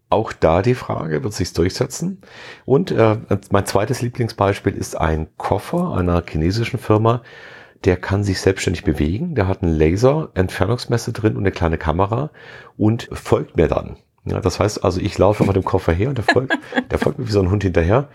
Auch 0.09 0.33
da 0.33 0.63
die 0.63 0.75
Frage, 0.75 1.25
wird 1.25 1.33
sich's 1.35 1.53
durchsetzen? 1.53 2.23
Und 2.65 2.93
äh, 2.93 3.17
mein 3.51 3.67
zweites 3.67 4.03
Lieblingsbeispiel 4.03 4.73
ist 4.73 4.97
ein 4.97 5.27
Koffer 5.37 5.95
einer 5.95 6.23
chinesischen 6.27 6.79
Firma, 6.79 7.23
der 7.85 7.97
kann 7.97 8.25
sich 8.25 8.41
selbstständig 8.41 8.85
bewegen, 8.85 9.35
der 9.35 9.49
hat 9.49 9.63
einen 9.63 9.77
Laser, 9.77 10.31
Entfernungsmesser 10.35 11.13
drin 11.13 11.37
und 11.37 11.43
eine 11.43 11.53
kleine 11.53 11.79
Kamera 11.79 12.31
und 12.77 13.09
folgt 13.13 13.57
mir 13.57 13.69
dann. 13.69 13.97
Ja, 14.25 14.41
das 14.41 14.59
heißt 14.59 14.83
also, 14.85 15.01
ich 15.01 15.17
laufe 15.19 15.45
mit 15.45 15.55
dem 15.55 15.65
Koffer 15.65 15.93
her 15.93 16.09
und 16.09 16.19
der 16.19 16.25
folgt, 16.25 16.59
der 16.91 16.99
folgt 16.99 17.19
mir 17.19 17.29
wie 17.29 17.33
so 17.33 17.41
ein 17.41 17.51
Hund 17.51 17.63
hinterher. 17.63 18.09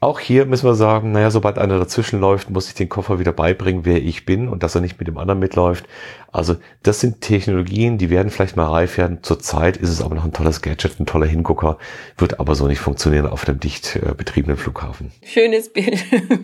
Auch 0.00 0.20
hier 0.20 0.46
müssen 0.46 0.64
wir 0.64 0.76
sagen, 0.76 1.10
naja, 1.10 1.28
sobald 1.32 1.58
einer 1.58 1.76
dazwischen 1.76 2.20
läuft, 2.20 2.50
muss 2.50 2.68
ich 2.68 2.74
den 2.74 2.88
Koffer 2.88 3.18
wieder 3.18 3.32
beibringen, 3.32 3.84
wer 3.84 3.96
ich 3.96 4.24
bin 4.24 4.48
und 4.48 4.62
dass 4.62 4.76
er 4.76 4.80
nicht 4.80 5.00
mit 5.00 5.08
dem 5.08 5.18
anderen 5.18 5.40
mitläuft. 5.40 5.86
Also 6.30 6.54
das 6.84 7.00
sind 7.00 7.20
Technologien, 7.20 7.98
die 7.98 8.08
werden 8.08 8.30
vielleicht 8.30 8.54
mal 8.54 8.68
reif 8.68 8.96
werden. 8.96 9.22
Zurzeit 9.22 9.76
ist 9.76 9.88
es 9.88 10.00
aber 10.00 10.14
noch 10.14 10.24
ein 10.24 10.32
tolles 10.32 10.62
Gadget, 10.62 11.00
ein 11.00 11.06
toller 11.06 11.26
Hingucker, 11.26 11.78
wird 12.16 12.38
aber 12.38 12.54
so 12.54 12.68
nicht 12.68 12.78
funktionieren 12.78 13.26
auf 13.26 13.48
einem 13.48 13.58
dicht 13.58 13.96
äh, 13.96 14.14
betriebenen 14.14 14.56
Flughafen. 14.56 15.10
Schönes 15.24 15.72
Bild, 15.72 15.98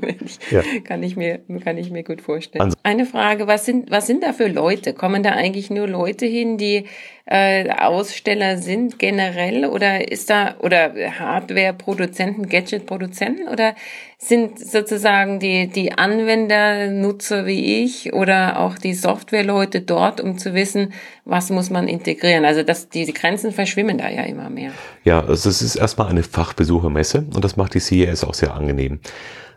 ja. 0.50 0.62
kann 0.82 1.04
ich 1.04 1.14
mir 1.14 1.40
kann 1.62 1.78
ich 1.78 1.90
mir 1.90 2.02
gut 2.02 2.22
vorstellen. 2.22 2.62
Also, 2.62 2.76
Eine 2.82 3.06
Frage: 3.06 3.46
Was 3.46 3.66
sind 3.66 3.90
was 3.90 4.08
sind 4.08 4.24
da 4.24 4.32
für 4.32 4.48
Leute? 4.48 4.94
Kommen 4.94 5.22
da 5.22 5.30
eigentlich 5.30 5.70
nur 5.70 5.86
Leute 5.86 6.26
hin, 6.26 6.56
die 6.56 6.86
äh, 7.26 7.70
Aussteller 7.70 8.58
sind 8.58 8.98
generell 8.98 9.66
oder 9.66 10.10
ist 10.10 10.28
da 10.28 10.56
oder 10.60 10.92
Hardware-Produzenten, 11.18 12.48
Gadget-Produzenten 12.48 13.43
oder 13.48 13.74
sind 14.18 14.58
sozusagen 14.58 15.38
die 15.40 15.68
die 15.68 15.92
Anwender, 15.92 16.88
Nutzer 16.88 17.46
wie 17.46 17.84
ich 17.84 18.12
oder 18.12 18.60
auch 18.60 18.78
die 18.78 18.94
Software-Leute 18.94 19.80
dort, 19.80 20.20
um 20.20 20.38
zu 20.38 20.54
wissen, 20.54 20.92
was 21.24 21.50
muss 21.50 21.70
man 21.70 21.88
integrieren? 21.88 22.44
Also 22.44 22.62
dass 22.62 22.88
die, 22.88 23.04
die 23.06 23.14
Grenzen 23.14 23.52
verschwimmen 23.52 23.98
da 23.98 24.08
ja 24.08 24.22
immer 24.22 24.50
mehr. 24.50 24.72
Ja, 25.04 25.24
also 25.24 25.48
es 25.48 25.62
ist 25.62 25.76
erstmal 25.76 26.08
eine 26.08 26.22
Fachbesuchermesse 26.22 27.26
und 27.34 27.44
das 27.44 27.56
macht 27.56 27.74
die 27.74 27.80
CES 27.80 28.24
auch 28.24 28.34
sehr 28.34 28.54
angenehm. 28.54 29.00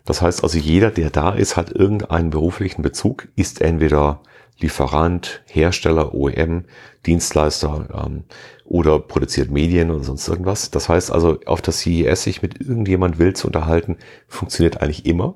Das 0.07 0.21
heißt 0.21 0.41
also, 0.41 0.57
jeder, 0.57 0.89
der 0.89 1.09
da 1.09 1.33
ist, 1.33 1.57
hat 1.57 1.69
irgendeinen 1.69 2.29
beruflichen 2.29 2.81
Bezug, 2.81 3.27
ist 3.35 3.61
entweder 3.61 4.21
Lieferant, 4.59 5.43
Hersteller, 5.47 6.13
OEM, 6.13 6.65
Dienstleister 7.05 7.87
ähm, 8.05 8.23
oder 8.65 8.99
produziert 8.99 9.51
Medien 9.51 9.91
oder 9.91 10.03
sonst 10.03 10.27
irgendwas. 10.27 10.71
Das 10.71 10.89
heißt 10.89 11.11
also, 11.11 11.39
auf 11.45 11.61
der 11.61 11.73
CES 11.73 12.23
sich 12.23 12.41
mit 12.41 12.59
irgendjemand 12.59 13.19
wild 13.19 13.37
zu 13.37 13.47
unterhalten, 13.47 13.97
funktioniert 14.27 14.81
eigentlich 14.81 15.05
immer. 15.05 15.35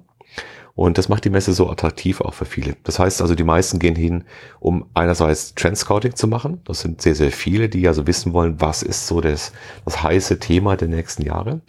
Und 0.75 0.97
das 0.97 1.09
macht 1.09 1.25
die 1.25 1.29
Messe 1.29 1.53
so 1.53 1.69
attraktiv 1.69 2.21
auch 2.21 2.33
für 2.33 2.45
viele. 2.45 2.75
Das 2.83 2.99
heißt 2.99 3.21
also, 3.21 3.35
die 3.35 3.43
meisten 3.43 3.79
gehen 3.79 3.95
hin, 3.95 4.23
um 4.59 4.85
einerseits 4.93 5.53
Trend 5.55 5.77
Scouting 5.77 6.15
zu 6.15 6.27
machen. 6.27 6.61
Das 6.65 6.81
sind 6.81 7.01
sehr, 7.01 7.15
sehr 7.15 7.31
viele, 7.31 7.69
die 7.69 7.87
also 7.87 8.07
wissen 8.07 8.33
wollen, 8.33 8.61
was 8.61 8.83
ist 8.83 9.07
so 9.07 9.21
das, 9.21 9.51
das 9.85 10.01
heiße 10.01 10.39
Thema 10.39 10.77
der 10.77 10.87
nächsten 10.87 11.23
Jahre. 11.23 11.61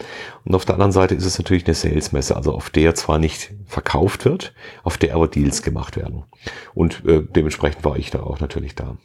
Und 0.45 0.55
auf 0.55 0.65
der 0.65 0.75
anderen 0.75 0.93
Seite 0.93 1.15
ist 1.15 1.25
es 1.25 1.39
natürlich 1.39 1.67
eine 1.67 1.75
Sales-Messe, 1.75 2.37
also 2.37 2.53
auf 2.53 2.71
der 2.71 2.95
zwar 2.95 3.19
nicht 3.19 3.53
verkauft 3.67 4.25
wird, 4.25 4.55
auf 4.83 4.99
der 4.99 5.15
aber 5.15 5.29
Deals 5.29 5.63
gemacht 5.63 5.97
werden. 5.97 6.25
Und 6.75 7.05
äh, 7.05 7.23
dementsprechend 7.23 7.85
war 7.85 7.97
ich 7.97 8.11
da 8.11 8.23
auch 8.23 8.41
natürlich 8.41 8.75
da. 8.75 8.97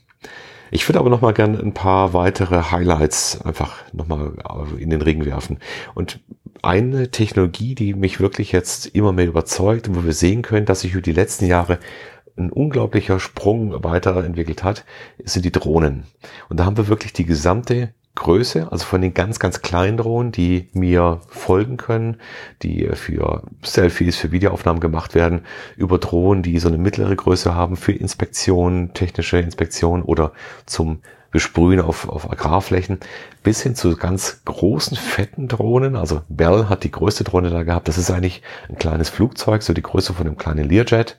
Ich 0.71 0.87
würde 0.87 0.99
aber 0.99 1.09
noch 1.09 1.21
mal 1.21 1.33
gerne 1.33 1.59
ein 1.59 1.73
paar 1.73 2.13
weitere 2.13 2.71
Highlights 2.71 3.41
einfach 3.41 3.83
noch 3.93 4.07
mal 4.07 4.33
in 4.77 4.89
den 4.89 5.01
Ring 5.01 5.25
werfen. 5.25 5.59
Und 5.93 6.19
eine 6.61 7.11
Technologie, 7.11 7.75
die 7.75 7.93
mich 7.93 8.19
wirklich 8.19 8.51
jetzt 8.51 8.87
immer 8.87 9.13
mehr 9.13 9.27
überzeugt 9.27 9.87
und 9.87 9.95
wo 9.95 10.05
wir 10.05 10.13
sehen 10.13 10.41
können, 10.41 10.65
dass 10.65 10.81
sich 10.81 10.93
über 10.93 11.01
die 11.01 11.13
letzten 11.13 11.45
Jahre 11.45 11.79
ein 12.37 12.51
unglaublicher 12.51 13.19
Sprung 13.19 13.83
weiterentwickelt 13.83 14.63
hat, 14.63 14.85
sind 15.23 15.45
die 15.45 15.51
Drohnen. 15.51 16.03
Und 16.49 16.59
da 16.59 16.65
haben 16.65 16.77
wir 16.77 16.87
wirklich 16.87 17.13
die 17.13 17.25
gesamte 17.25 17.93
Größe, 18.17 18.71
also 18.71 18.83
von 18.83 19.01
den 19.01 19.13
ganz, 19.13 19.39
ganz 19.39 19.61
kleinen 19.61 19.97
Drohnen, 19.97 20.31
die 20.31 20.69
mir 20.73 21.21
folgen 21.29 21.77
können, 21.77 22.17
die 22.63 22.89
für 22.93 23.43
Selfies, 23.61 24.17
für 24.17 24.31
Videoaufnahmen 24.31 24.81
gemacht 24.81 25.15
werden, 25.15 25.41
über 25.77 25.99
Drohnen, 25.99 26.43
die 26.43 26.59
so 26.59 26.67
eine 26.67 26.77
mittlere 26.77 27.15
Größe 27.15 27.55
haben 27.55 27.77
für 27.77 27.93
Inspektionen, 27.93 28.93
technische 28.93 29.39
Inspektionen 29.39 30.03
oder 30.03 30.33
zum 30.65 30.99
Besprühen 31.31 31.79
auf, 31.79 32.09
auf 32.09 32.29
Agrarflächen, 32.29 32.99
bis 33.43 33.61
hin 33.61 33.75
zu 33.75 33.95
ganz 33.95 34.41
großen, 34.45 34.97
fetten 34.97 35.47
Drohnen. 35.47 35.95
Also 35.95 36.21
Bell 36.29 36.67
hat 36.69 36.83
die 36.83 36.91
größte 36.91 37.23
Drohne 37.23 37.49
da 37.49 37.63
gehabt. 37.63 37.87
Das 37.87 37.97
ist 37.97 38.09
eigentlich 38.09 38.41
ein 38.69 38.77
kleines 38.77 39.09
Flugzeug, 39.09 39.61
so 39.61 39.73
die 39.73 39.83
Größe 39.83 40.13
von 40.13 40.25
einem 40.25 40.37
kleinen 40.37 40.67
Learjet, 40.67 41.17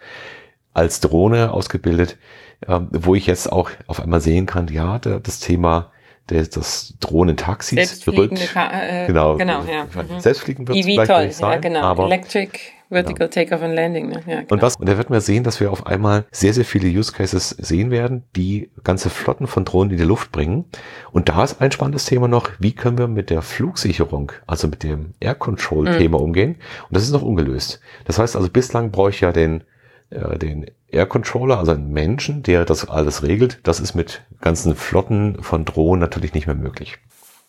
als 0.74 1.00
Drohne 1.00 1.52
ausgebildet, 1.52 2.18
äh, 2.66 2.80
wo 2.90 3.14
ich 3.14 3.26
jetzt 3.26 3.52
auch 3.52 3.70
auf 3.86 4.00
einmal 4.00 4.20
sehen 4.20 4.46
kann, 4.46 4.68
ja, 4.68 4.98
das 4.98 5.40
Thema 5.40 5.92
des, 6.30 6.50
das 6.50 6.94
Drohnentaxis 7.00 8.06
rückt. 8.06 8.54
Äh, 8.54 9.06
genau, 9.06 9.36
genau 9.36 9.62
ja. 9.64 9.84
Mhm. 9.84 10.20
Selbstfliegen 10.20 10.66
wird 10.68 10.78
es 10.78 10.84
vielleicht 10.84 11.10
toll, 11.10 11.30
sein, 11.30 11.50
ja, 11.50 11.58
genau. 11.58 11.80
aber 11.82 12.06
Electric 12.06 12.50
Vertical 12.90 13.28
genau. 13.28 13.44
Takeoff 13.44 13.62
and 13.62 13.74
Landing. 13.74 14.08
Ne? 14.08 14.22
Ja, 14.26 14.36
genau. 14.40 14.46
Und 14.50 14.62
was? 14.62 14.76
Und 14.76 14.88
da 14.88 14.96
wird 14.96 15.10
man 15.10 15.20
sehen, 15.20 15.44
dass 15.44 15.60
wir 15.60 15.70
auf 15.70 15.86
einmal 15.86 16.24
sehr, 16.30 16.54
sehr 16.54 16.64
viele 16.64 16.88
Use 16.88 17.12
Cases 17.12 17.50
sehen 17.50 17.90
werden, 17.90 18.24
die 18.34 18.70
ganze 18.82 19.10
Flotten 19.10 19.46
von 19.46 19.64
Drohnen 19.64 19.90
in 19.90 19.98
die 19.98 20.04
Luft 20.04 20.32
bringen. 20.32 20.64
Und 21.12 21.28
da 21.28 21.44
ist 21.44 21.60
ein 21.60 21.70
spannendes 21.70 22.06
Thema 22.06 22.28
noch, 22.28 22.50
wie 22.58 22.72
können 22.72 22.96
wir 22.96 23.08
mit 23.08 23.30
der 23.30 23.42
Flugsicherung, 23.42 24.32
also 24.46 24.68
mit 24.68 24.82
dem 24.82 25.12
Air 25.20 25.34
Control 25.34 25.98
Thema 25.98 26.18
mhm. 26.18 26.24
umgehen? 26.24 26.54
Und 26.88 26.96
das 26.96 27.02
ist 27.02 27.12
noch 27.12 27.22
ungelöst. 27.22 27.80
Das 28.06 28.18
heißt 28.18 28.36
also, 28.36 28.48
bislang 28.48 28.90
brauche 28.90 29.10
ich 29.10 29.20
ja 29.20 29.32
den 29.32 29.64
äh, 30.10 30.38
den 30.38 30.66
Air 30.90 31.06
Controller, 31.06 31.58
also 31.58 31.72
einen 31.72 31.90
Menschen, 31.90 32.42
der 32.42 32.64
das 32.64 32.88
alles 32.88 33.22
regelt. 33.22 33.60
Das 33.62 33.80
ist 33.80 33.94
mit 33.94 34.22
ganzen 34.40 34.74
Flotten 34.74 35.42
von 35.42 35.64
Drohnen 35.64 36.00
natürlich 36.00 36.34
nicht 36.34 36.46
mehr 36.46 36.56
möglich. 36.56 36.98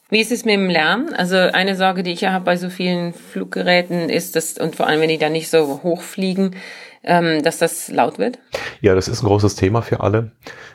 Wie 0.10 0.22
ist 0.22 0.32
es 0.32 0.44
mit 0.44 0.56
dem 0.56 0.70
Lärm? 0.70 1.10
Also 1.16 1.38
eine 1.38 1.76
Sorge, 1.76 2.02
die 2.02 2.12
ich 2.12 2.22
ja 2.22 2.32
habe 2.32 2.46
bei 2.46 2.58
so 2.58 2.70
vielen 2.70 3.14
Fluggeräten 3.14 4.10
ist, 4.10 4.36
dass, 4.36 4.58
und 4.58 4.76
vor 4.76 4.88
allem 4.88 5.02
wenn 5.02 5.10
die 5.10 5.20
da 5.20 5.30
nicht 5.30 5.50
so 5.50 5.82
hoch 5.84 6.02
fliegen, 6.02 6.56
ähm, 7.04 7.44
dass 7.44 7.58
das 7.58 7.90
laut 7.90 8.20
wird? 8.20 8.40
Ja, 8.82 8.96
das 8.96 9.08
ist 9.08 9.24
ein 9.24 9.28
großes 9.28 9.56
Thema 9.56 9.82
für 9.82 10.02
alle. 10.02 10.32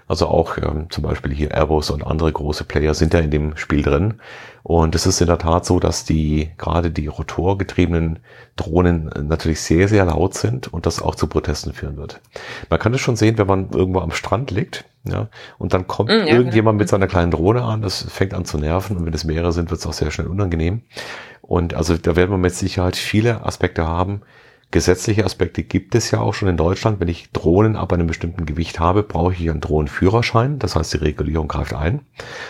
Also 0.06 0.26
auch 0.26 0.58
ähm, 0.58 0.90
zum 0.90 1.04
Beispiel 1.04 1.32
hier 1.32 1.52
Airbus 1.52 1.90
und 1.90 2.06
andere 2.06 2.30
große 2.30 2.64
Player 2.64 2.94
sind 2.94 3.14
da 3.14 3.18
in 3.18 3.30
dem 3.30 3.56
Spiel 3.56 3.82
drin. 3.82 4.14
Und 4.62 4.94
es 4.94 5.04
ist 5.04 5.20
in 5.20 5.26
der 5.26 5.38
Tat 5.38 5.66
so, 5.66 5.78
dass 5.78 6.04
die 6.04 6.50
gerade 6.56 6.90
die 6.90 7.06
rotorgetriebenen 7.06 8.20
Drohnen 8.56 9.10
natürlich 9.28 9.60
sehr, 9.60 9.88
sehr 9.88 10.06
laut 10.06 10.34
sind 10.34 10.72
und 10.72 10.86
das 10.86 11.02
auch 11.02 11.14
zu 11.14 11.26
Protesten 11.26 11.74
führen 11.74 11.98
wird. 11.98 12.20
Man 12.70 12.78
kann 12.78 12.94
es 12.94 13.02
schon 13.02 13.16
sehen, 13.16 13.36
wenn 13.36 13.46
man 13.46 13.70
irgendwo 13.72 14.00
am 14.00 14.10
Strand 14.10 14.50
liegt, 14.50 14.86
ja, 15.04 15.28
und 15.58 15.74
dann 15.74 15.86
kommt 15.86 16.08
mm, 16.08 16.12
ja, 16.12 16.26
irgendjemand 16.28 16.76
genau. 16.76 16.82
mit 16.82 16.88
seiner 16.88 17.06
kleinen 17.06 17.30
Drohne 17.30 17.62
an, 17.62 17.82
das 17.82 18.06
fängt 18.08 18.32
an 18.32 18.46
zu 18.46 18.56
nerven 18.56 18.96
und 18.96 19.04
wenn 19.04 19.12
es 19.12 19.24
mehrere 19.24 19.52
sind, 19.52 19.70
wird 19.70 19.80
es 19.80 19.86
auch 19.86 19.92
sehr 19.92 20.10
schnell 20.10 20.28
unangenehm. 20.28 20.80
Und 21.42 21.74
also 21.74 21.98
da 21.98 22.16
werden 22.16 22.30
wir 22.30 22.38
mit 22.38 22.54
Sicherheit 22.54 22.96
viele 22.96 23.44
Aspekte 23.44 23.86
haben, 23.86 24.22
Gesetzliche 24.70 25.24
Aspekte 25.24 25.62
gibt 25.62 25.94
es 25.94 26.10
ja 26.10 26.20
auch 26.20 26.34
schon 26.34 26.48
in 26.48 26.56
Deutschland. 26.56 26.98
Wenn 26.98 27.08
ich 27.08 27.30
Drohnen 27.30 27.76
ab 27.76 27.92
einem 27.92 28.06
bestimmten 28.06 28.44
Gewicht 28.44 28.80
habe, 28.80 29.02
brauche 29.02 29.32
ich 29.32 29.48
einen 29.48 29.60
Drohnenführerschein. 29.60 30.58
Das 30.58 30.74
heißt, 30.74 30.94
die 30.94 30.98
Regulierung 30.98 31.46
greift 31.46 31.74
ein. 31.74 32.00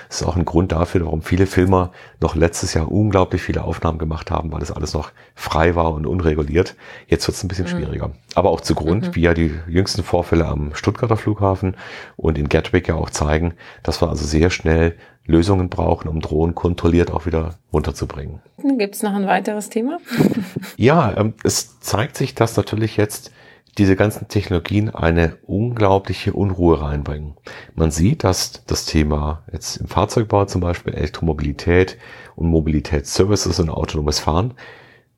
Das 0.08 0.22
ist 0.22 0.26
auch 0.26 0.36
ein 0.36 0.46
Grund 0.46 0.72
dafür, 0.72 1.04
warum 1.04 1.22
viele 1.22 1.46
Filmer 1.46 1.92
noch 2.20 2.34
letztes 2.34 2.72
Jahr 2.72 2.90
unglaublich 2.90 3.42
viele 3.42 3.62
Aufnahmen 3.62 3.98
gemacht 3.98 4.30
haben, 4.30 4.52
weil 4.52 4.60
das 4.60 4.72
alles 4.72 4.94
noch 4.94 5.12
frei 5.34 5.74
war 5.74 5.92
und 5.92 6.06
unreguliert. 6.06 6.76
Jetzt 7.08 7.26
wird 7.26 7.36
es 7.36 7.44
ein 7.44 7.48
bisschen 7.48 7.66
mhm. 7.66 7.70
schwieriger. 7.70 8.10
Aber 8.34 8.50
auch 8.50 8.62
zu 8.62 8.74
Grund, 8.74 9.08
mhm. 9.08 9.14
wie 9.16 9.20
ja 9.20 9.34
die 9.34 9.52
jüngsten 9.68 10.02
Vorfälle 10.02 10.46
am 10.46 10.74
Stuttgarter 10.74 11.16
Flughafen 11.16 11.76
und 12.16 12.38
in 12.38 12.48
Gatwick 12.48 12.88
ja 12.88 12.94
auch 12.94 13.10
zeigen, 13.10 13.54
dass 13.82 14.00
wir 14.00 14.08
also 14.08 14.24
sehr 14.24 14.50
schnell 14.50 14.96
Lösungen 15.26 15.70
brauchen, 15.70 16.08
um 16.08 16.20
Drohnen 16.20 16.54
kontrolliert 16.54 17.10
auch 17.10 17.26
wieder 17.26 17.54
runterzubringen. 17.72 18.40
Gibt 18.78 18.94
es 18.94 19.02
noch 19.02 19.14
ein 19.14 19.26
weiteres 19.26 19.70
Thema? 19.70 19.98
ja, 20.76 21.16
ähm, 21.16 21.34
es 21.42 21.80
zeigt 21.80 22.16
sich, 22.16 22.34
dass 22.34 22.56
natürlich 22.56 22.96
jetzt 22.96 23.30
diese 23.78 23.96
ganzen 23.96 24.28
Technologien 24.28 24.90
eine 24.90 25.36
unglaubliche 25.46 26.32
Unruhe 26.32 26.80
reinbringen. 26.80 27.34
Man 27.74 27.90
sieht, 27.90 28.22
dass 28.22 28.64
das 28.66 28.86
Thema 28.86 29.42
jetzt 29.52 29.78
im 29.78 29.88
Fahrzeugbau 29.88 30.44
zum 30.44 30.60
Beispiel 30.60 30.94
Elektromobilität 30.94 31.98
und 32.36 32.48
Mobilitätsservices 32.48 33.58
und 33.58 33.70
autonomes 33.70 34.20
Fahren 34.20 34.54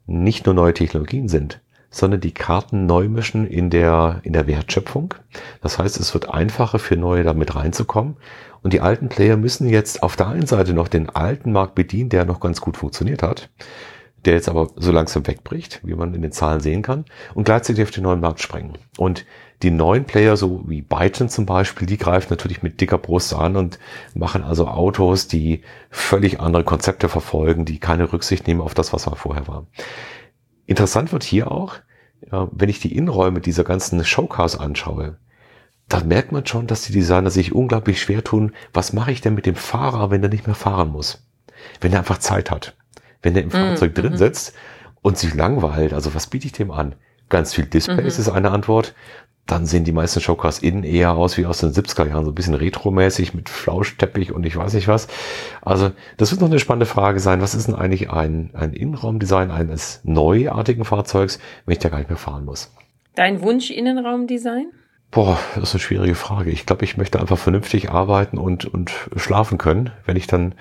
nicht 0.06 0.46
nur 0.46 0.54
neue 0.54 0.72
Technologien 0.72 1.28
sind, 1.28 1.60
sondern 1.90 2.21
die 2.21 2.35
Karten 2.35 2.87
neu 2.87 3.09
mischen 3.09 3.47
in 3.47 3.71
der, 3.71 4.21
in 4.23 4.33
der 4.33 4.47
Wertschöpfung. 4.47 5.14
Das 5.62 5.78
heißt, 5.78 5.99
es 5.99 6.12
wird 6.14 6.28
einfacher 6.28 6.78
für 6.78 6.97
neue 6.97 7.25
damit 7.25 7.55
reinzukommen 7.55 8.16
und 8.62 8.73
die 8.73 8.81
alten 8.81 9.09
Player 9.09 9.37
müssen 9.37 9.69
jetzt 9.69 10.02
auf 10.02 10.16
der 10.16 10.28
einen 10.28 10.47
Seite 10.47 10.75
noch 10.75 10.88
den 10.88 11.09
alten 11.11 11.52
Markt 11.52 11.75
bedienen, 11.75 12.11
der 12.11 12.25
noch 12.25 12.40
ganz 12.40 12.61
gut 12.61 12.76
funktioniert 12.76 13.23
hat. 13.23 13.49
der 14.26 14.35
jetzt 14.35 14.49
aber 14.49 14.69
so 14.76 14.90
langsam 14.93 15.26
wegbricht, 15.26 15.81
wie 15.85 15.95
man 15.95 16.12
in 16.12 16.23
den 16.23 16.33
Zahlen 16.33 16.61
sehen 16.61 16.83
kann, 16.83 17.05
und 17.35 17.45
gleichzeitig 17.45 17.85
auf 17.85 17.90
den 17.93 18.02
neuen 18.02 18.21
Markt 18.21 18.40
sprengen. 18.40 18.76
Und 18.99 19.25
die 19.62 19.71
neuen 19.71 20.05
Player, 20.05 20.37
so 20.37 20.64
wie 20.66 20.83
Byton 20.83 21.28
zum 21.28 21.47
Beispiel, 21.47 21.87
die 21.87 21.97
greifen 21.97 22.28
natürlich 22.31 22.62
mit 22.62 22.81
dicker 22.81 22.99
Brust 22.99 23.33
an 23.33 23.57
und 23.57 23.78
machen 24.14 24.43
also 24.43 24.66
Autos, 24.66 25.28
die 25.28 25.62
völlig 25.90 26.40
andere 26.40 26.64
Konzepte 26.64 27.09
verfolgen, 27.09 27.64
die 27.64 27.78
keine 27.78 28.12
Rücksicht 28.12 28.47
nehmen 28.47 28.61
auf 28.61 28.75
das, 28.75 28.93
was 28.93 29.07
mal 29.07 29.14
vorher 29.14 29.47
war. 29.49 29.66
Interessant 30.66 31.12
wird 31.12 31.25
hier 31.25 31.50
auch, 31.50 31.76
wenn 32.30 32.68
ich 32.68 32.80
die 32.80 32.96
Innenräume 32.96 33.40
dieser 33.40 33.64
ganzen 33.64 34.04
Showcars 34.04 34.58
anschaue, 34.58 35.18
dann 35.88 36.08
merkt 36.08 36.32
man 36.32 36.46
schon, 36.46 36.66
dass 36.66 36.82
die 36.82 36.92
Designer 36.92 37.30
sich 37.30 37.54
unglaublich 37.54 38.00
schwer 38.00 38.25
tun, 38.25 38.52
was 38.73 38.92
mache 38.92 39.12
ich 39.12 39.20
denn 39.20 39.35
mit 39.35 39.46
dem 39.46 39.54
Fahrer, 39.54 40.11
wenn 40.11 40.23
er 40.23 40.28
nicht 40.28 40.46
mehr 40.46 40.56
fahren 40.56 40.90
muss? 40.90 41.25
Wenn 41.80 41.92
er 41.92 42.00
einfach 42.00 42.18
Zeit 42.18 42.50
hat. 42.50 42.76
Wenn 43.23 43.37
er 43.37 43.42
im 43.42 43.49
mhm. 43.49 43.52
Fahrzeug 43.52 43.94
drin 43.94 44.12
mhm. 44.12 44.16
sitzt 44.16 44.54
und 45.02 45.16
sich 45.16 45.35
langweilt, 45.35 45.92
also 45.92 46.14
was 46.14 46.26
biete 46.26 46.46
ich 46.46 46.52
dem 46.52 46.73
an? 46.73 46.96
Ganz 47.28 47.54
viel 47.54 47.66
Displays 47.66 48.18
mhm. 48.18 48.23
ist 48.23 48.28
eine 48.28 48.50
Antwort 48.50 48.94
dann 49.47 49.65
sehen 49.65 49.85
die 49.85 49.93
meisten 49.93 50.21
Showcars 50.21 50.59
innen 50.59 50.83
eher 50.83 51.12
aus 51.12 51.38
wie 51.38 51.47
aus 51.47 51.59
den 51.59 51.71
70er 51.71 52.09
Jahren, 52.09 52.25
so 52.25 52.33
ein 52.33 52.35
bisschen 52.35 52.55
retromäßig 52.55 53.33
mit 53.33 53.49
Flauschteppich 53.49 54.33
und 54.33 54.45
ich 54.45 54.57
weiß 54.57 54.75
nicht 54.75 54.88
was. 54.88 55.07
Also 55.62 55.93
das 56.17 56.33
wird 56.33 56.41
noch 56.41 56.49
eine 56.49 56.59
spannende 56.59 56.87
Frage 56.87 57.21
sein. 57.21 57.41
Was 57.41 57.55
ist 57.55 57.69
denn 57.69 57.76
eigentlich 57.76 58.11
ein, 58.11 58.50
ein 58.55 58.73
Innenraumdesign 58.73 59.50
eines 59.50 60.00
neuartigen 60.03 60.85
Fahrzeugs, 60.85 61.38
wenn 61.65 61.73
ich 61.73 61.79
da 61.79 61.88
gar 61.88 61.99
nicht 61.99 62.11
mehr 62.11 62.19
fahren 62.19 62.45
muss? 62.45 62.73
Dein 63.15 63.41
Wunsch 63.41 63.71
Innenraumdesign? 63.71 64.73
Boah, 65.12 65.38
das 65.55 65.71
ist 65.71 65.75
eine 65.75 65.81
schwierige 65.81 66.15
Frage. 66.17 66.50
Ich 66.50 66.67
glaube, 66.67 66.85
ich 66.85 66.97
möchte 66.97 67.21
einfach 67.21 67.38
vernünftig 67.38 67.91
arbeiten 67.91 68.38
und, 68.38 68.65
und 68.67 68.93
schlafen 69.15 69.57
können, 69.57 69.91
wenn 70.05 70.17
ich 70.17 70.26
dann 70.26 70.55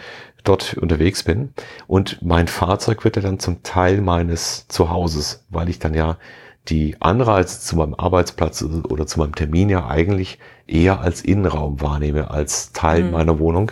dort 0.44 0.76
unterwegs 0.76 1.24
bin. 1.24 1.54
Und 1.88 2.22
mein 2.22 2.48
Fahrzeug 2.48 3.04
wird 3.04 3.16
ja 3.16 3.24
dann 3.24 3.40
zum 3.40 3.64
Teil 3.64 4.02
meines 4.02 4.68
Zuhauses, 4.68 5.44
weil 5.50 5.70
ich 5.70 5.80
dann 5.80 5.96
ja 5.96 6.18
die 6.68 7.00
Anreize 7.00 7.62
zu 7.62 7.76
meinem 7.76 7.94
Arbeitsplatz 7.94 8.64
oder 8.64 9.06
zu 9.06 9.20
meinem 9.20 9.36
Termin 9.36 9.70
ja 9.70 9.88
eigentlich 9.88 10.40
eher 10.68 11.00
als 11.02 11.22
Innenraum 11.22 11.82
wahrnehme, 11.82 12.32
als 12.32 12.72
Teil 12.72 13.04
mhm. 13.04 13.12
meiner 13.12 13.40
Wohnung. 13.40 13.72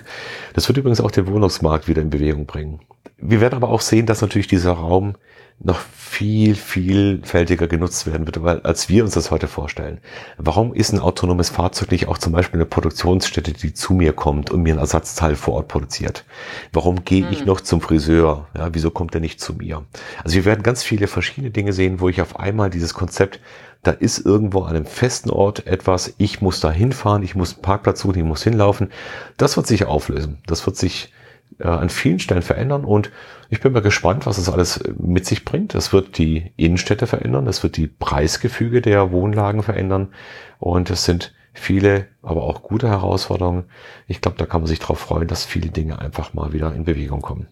Das 0.53 0.67
wird 0.67 0.77
übrigens 0.77 1.01
auch 1.01 1.11
den 1.11 1.27
Wohnungsmarkt 1.27 1.87
wieder 1.87 2.01
in 2.01 2.09
Bewegung 2.09 2.45
bringen. 2.45 2.79
Wir 3.17 3.41
werden 3.41 3.55
aber 3.55 3.69
auch 3.69 3.81
sehen, 3.81 4.05
dass 4.05 4.21
natürlich 4.21 4.47
dieser 4.47 4.73
Raum 4.73 5.15
noch 5.59 5.79
viel, 5.79 6.55
vielfältiger 6.55 7.67
genutzt 7.67 8.05
werden 8.05 8.25
wird, 8.25 8.43
weil, 8.43 8.61
als 8.61 8.89
wir 8.89 9.03
uns 9.03 9.13
das 9.13 9.31
heute 9.31 9.47
vorstellen. 9.47 9.99
Warum 10.37 10.73
ist 10.73 10.91
ein 10.91 10.99
autonomes 10.99 11.49
Fahrzeug 11.49 11.91
nicht 11.91 12.07
auch 12.07 12.17
zum 12.17 12.33
Beispiel 12.33 12.59
eine 12.59 12.65
Produktionsstätte, 12.65 13.53
die 13.53 13.73
zu 13.73 13.93
mir 13.93 14.13
kommt 14.13 14.51
und 14.51 14.61
mir 14.61 14.75
ein 14.75 14.79
Ersatzteil 14.79 15.35
vor 15.35 15.55
Ort 15.55 15.69
produziert? 15.69 16.25
Warum 16.73 17.05
gehe 17.05 17.27
ich 17.29 17.39
hm. 17.39 17.47
noch 17.47 17.61
zum 17.61 17.81
Friseur? 17.81 18.47
Ja, 18.57 18.69
wieso 18.73 18.91
kommt 18.91 19.15
er 19.15 19.21
nicht 19.21 19.39
zu 19.39 19.53
mir? 19.53 19.85
Also 20.23 20.35
wir 20.35 20.45
werden 20.45 20.63
ganz 20.63 20.83
viele 20.83 21.07
verschiedene 21.07 21.51
Dinge 21.51 21.73
sehen, 21.73 21.99
wo 21.99 22.09
ich 22.09 22.21
auf 22.21 22.39
einmal 22.39 22.69
dieses 22.69 22.93
Konzept 22.93 23.39
da 23.83 23.91
ist 23.91 24.25
irgendwo 24.25 24.61
an 24.61 24.77
einem 24.77 24.85
festen 24.85 25.29
Ort 25.29 25.67
etwas, 25.67 26.13
ich 26.17 26.41
muss 26.41 26.61
da 26.61 26.71
hinfahren, 26.71 27.21
ich 27.21 27.35
muss 27.35 27.53
einen 27.53 27.61
Parkplatz 27.61 27.99
suchen, 27.99 28.17
ich 28.17 28.23
muss 28.23 28.41
hinlaufen. 28.41 28.89
Das 29.35 29.57
wird 29.57 29.67
sich 29.67 29.85
auflösen. 29.85 30.37
Das 30.47 30.65
wird 30.65 30.77
sich 30.77 31.11
äh, 31.59 31.67
an 31.67 31.89
vielen 31.89 32.19
Stellen 32.19 32.41
verändern 32.41 32.85
und 32.85 33.11
ich 33.49 33.61
bin 33.61 33.73
mal 33.73 33.81
gespannt, 33.81 34.25
was 34.25 34.37
das 34.37 34.49
alles 34.49 34.83
mit 34.97 35.25
sich 35.25 35.45
bringt. 35.45 35.75
Es 35.75 35.93
wird 35.93 36.17
die 36.17 36.51
Innenstädte 36.57 37.07
verändern, 37.07 37.47
es 37.47 37.63
wird 37.63 37.77
die 37.77 37.87
Preisgefüge 37.87 38.81
der 38.81 39.11
Wohnlagen 39.11 39.63
verändern 39.63 40.13
und 40.59 40.89
es 40.89 41.05
sind 41.05 41.33
viele, 41.53 42.07
aber 42.21 42.43
auch 42.43 42.63
gute 42.63 42.89
Herausforderungen. 42.89 43.65
Ich 44.07 44.21
glaube, 44.21 44.37
da 44.37 44.45
kann 44.45 44.61
man 44.61 44.67
sich 44.67 44.79
darauf 44.79 44.99
freuen, 44.99 45.27
dass 45.27 45.45
viele 45.45 45.69
Dinge 45.69 45.99
einfach 45.99 46.33
mal 46.33 46.51
wieder 46.51 46.73
in 46.73 46.83
Bewegung 46.83 47.21
kommen. 47.21 47.47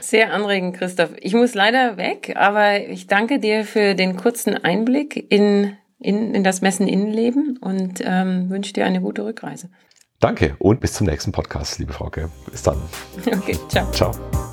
Sehr 0.00 0.32
anregend, 0.32 0.76
Christoph. 0.76 1.10
Ich 1.20 1.34
muss 1.34 1.54
leider 1.54 1.96
weg, 1.96 2.34
aber 2.36 2.80
ich 2.88 3.06
danke 3.06 3.38
dir 3.40 3.64
für 3.64 3.94
den 3.94 4.16
kurzen 4.16 4.54
Einblick 4.54 5.30
in, 5.30 5.76
in, 5.98 6.34
in 6.34 6.44
das 6.44 6.60
Messen-Innenleben 6.60 7.58
und 7.60 8.00
ähm, 8.04 8.48
wünsche 8.48 8.72
dir 8.72 8.86
eine 8.86 9.00
gute 9.00 9.24
Rückreise. 9.24 9.70
Danke 10.20 10.56
und 10.58 10.80
bis 10.80 10.94
zum 10.94 11.06
nächsten 11.06 11.30
Podcast, 11.32 11.78
liebe 11.78 11.92
Frauke. 11.92 12.30
Bis 12.50 12.62
dann. 12.62 12.80
Okay, 13.26 13.56
ciao. 13.68 13.90
Ciao. 13.92 14.47